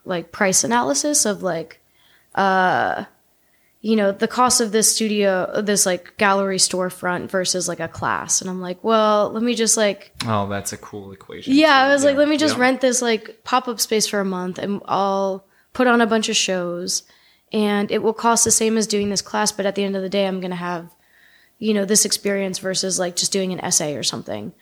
[0.03, 1.79] like price analysis of like
[2.35, 3.05] uh
[3.81, 8.39] you know the cost of this studio this like gallery storefront versus like a class
[8.41, 11.53] and I'm like well let me just like Oh, that's a cool equation.
[11.55, 12.61] yeah I was like let me just Yeah.
[12.61, 16.35] rent this like pop-up space for a month and I'll put on a bunch of
[16.35, 17.03] shows
[17.51, 20.01] and it will cost the same as doing this class but at the end of
[20.03, 20.93] the day I'm going to have
[21.57, 24.53] you know this experience versus like just doing an essay or something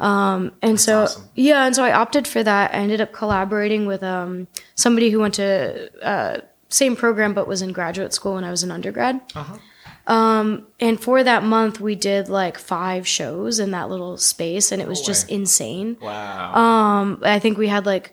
[0.00, 1.28] um and so awesome.
[1.36, 5.20] yeah and so i opted for that i ended up collaborating with um somebody who
[5.20, 6.40] went to uh
[6.80, 9.56] same program but was in graduate school when i was an undergrad Uh-huh.
[10.12, 14.82] um and for that month we did like five shows in that little space and
[14.82, 16.54] it was No just insane Wow.
[16.54, 18.06] um i think we had like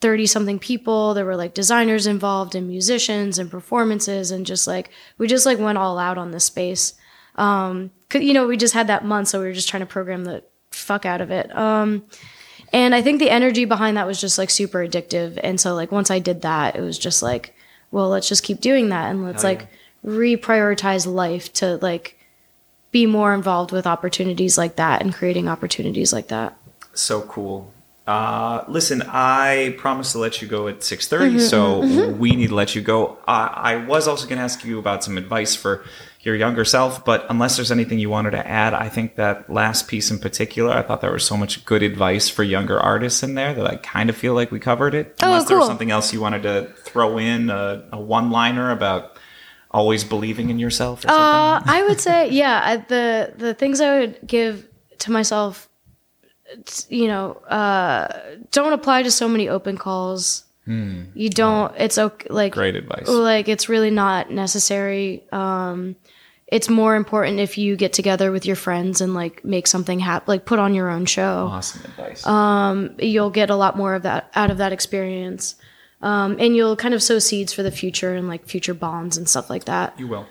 [0.00, 1.14] 30 something people.
[1.14, 5.60] There were like designers involved and musicians and performances and just like we just like
[5.60, 6.94] went all out on this space.
[7.36, 9.86] Um, 'cause, you know, we just had that month, so we were just trying to
[9.86, 10.42] program the
[10.72, 11.56] fuck out of it.
[11.56, 12.02] Um,
[12.72, 15.38] and I think the energy behind that was just like super addictive.
[15.40, 17.54] And so like once I did that, it was just like,
[17.92, 19.68] well, let's just keep doing that and let's Hell like
[20.04, 22.18] reprioritize life to like
[22.90, 26.56] be more involved with opportunities like that and creating opportunities like that.
[26.94, 27.72] So cool.
[28.06, 32.18] Uh, listen, I promised to let you go at 6.30, mm-hmm, so mm-hmm, mm-hmm.
[32.18, 33.16] we need to let you go.
[33.28, 35.84] I I was also going to ask you about some advice for
[36.22, 39.86] your younger self, but unless there's anything you wanted to add, I think that last
[39.86, 43.34] piece in particular, I thought there was so much good advice for younger artists in
[43.34, 45.16] there that I kind of feel like we covered it.
[45.22, 49.18] Oh, Unless there was something else you wanted to throw in, a, a one-liner about
[49.70, 51.22] always believing in yourself or something.
[51.24, 54.68] Uh, I would say, yeah, I, the the things I would give
[54.98, 55.68] to myself,
[56.88, 60.44] you know, uh, don't apply to so many open calls.
[60.64, 61.74] You don't.
[61.76, 62.28] It's okay.
[62.30, 63.08] Like Great advice.
[63.08, 65.24] Like it's really not necessary.
[65.32, 65.96] Um,
[66.46, 70.26] it's more important if you get together with your friends and like make something happen.
[70.28, 71.48] Like put on your own show.
[71.50, 72.24] Awesome advice.
[73.04, 75.56] You'll get a lot more of that out of that experience.
[76.02, 79.28] Um, and you'll kind of sow seeds for the future and like future bonds and
[79.28, 79.98] stuff like that.
[79.98, 80.26] You will.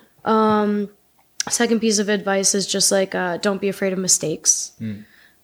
[1.49, 4.73] second piece of advice is just like uh, don't be afraid of mistakes.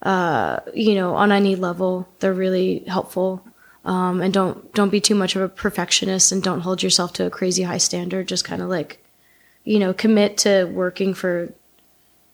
[0.01, 3.43] Uh, you know on any level they're really helpful.
[3.85, 7.25] Um, and don't don't be too much of a perfectionist and don't hold yourself to
[7.25, 8.27] a crazy high standard.
[8.27, 9.03] Just kind of like
[9.63, 11.53] you know commit to working for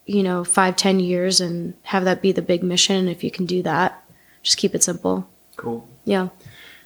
[0.05, 3.07] you know five ten years and have that be the big mission.
[3.07, 4.03] If you can do that
[4.43, 5.27] just keep it simple.
[5.55, 5.87] Cool.
[6.03, 6.29] yeah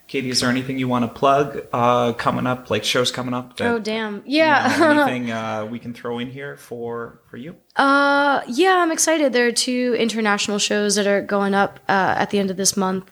[0.07, 3.57] Katie, is there anything you want to plug uh, coming up, like shows coming up?
[3.57, 7.37] that- oh damn you yeah know, anything uh, we can throw in here for for
[7.37, 7.55] you?
[7.75, 9.33] Uh, yeah, I'm excited.
[9.33, 12.77] There are two international shows that are going up uh, at the end of this
[12.77, 13.11] month,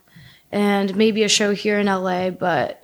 [0.51, 2.29] and maybe a show here in LA.
[2.29, 2.81] But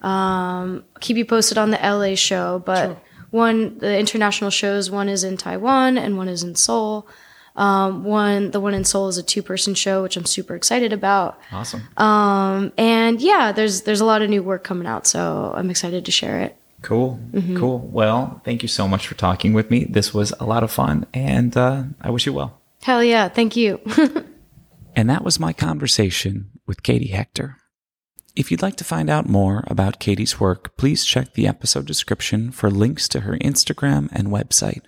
[0.00, 2.60] um, keep you posted on the LA show.
[2.64, 7.06] But one, the international shows, one is in Taiwan and one is in Seoul.
[7.56, 11.38] Um, one, the one in Seoul is a two-person show, which I'm super excited about.
[11.52, 11.82] Awesome.
[11.96, 16.04] Um, and yeah, there's there's a lot of new work coming out, so I'm excited
[16.04, 16.56] to share it.
[16.82, 17.18] Cool.
[17.32, 17.58] Mm-hmm.
[17.58, 17.78] Cool.
[17.78, 19.84] Well, thank you so much for talking with me.
[19.84, 22.60] This was a lot of fun, and uh, I wish you well.
[22.82, 23.80] Hell yeah, thank you.
[24.96, 27.56] And that was my conversation with Katie Hector.
[28.36, 32.50] If you'd like to find out more about Katie's work, please check the episode description
[32.50, 34.82] for links to her Instagram and website.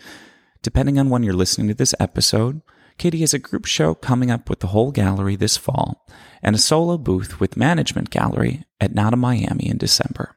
[0.63, 2.63] Depending on when you're listening to this episode,
[2.99, 6.07] Katie has a group show coming up with the whole gallery this fall
[6.43, 10.37] and a solo booth with Management Gallery at Nada Miami in December.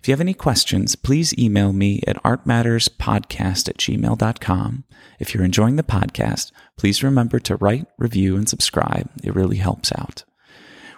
[0.00, 4.84] If you have any questions, please email me at artmatterspodcast at gmail.com.
[5.18, 9.10] If you're enjoying the podcast, please remember to write, review, and subscribe.
[9.22, 10.24] It really helps out.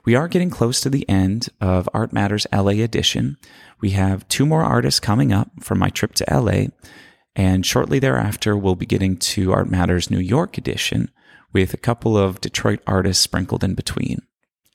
[0.05, 3.37] We are getting close to the end of Art Matters LA edition.
[3.81, 6.69] We have two more artists coming up from my trip to LA,
[7.41, 11.11] and shortly thereafter, we'll be getting to Art Matters New York edition
[11.55, 14.21] with a couple of Detroit artists sprinkled in between.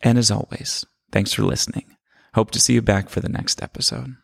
[0.02, 1.96] And as always, thanks for listening.
[2.34, 4.16] Hope to see you back for the next episode.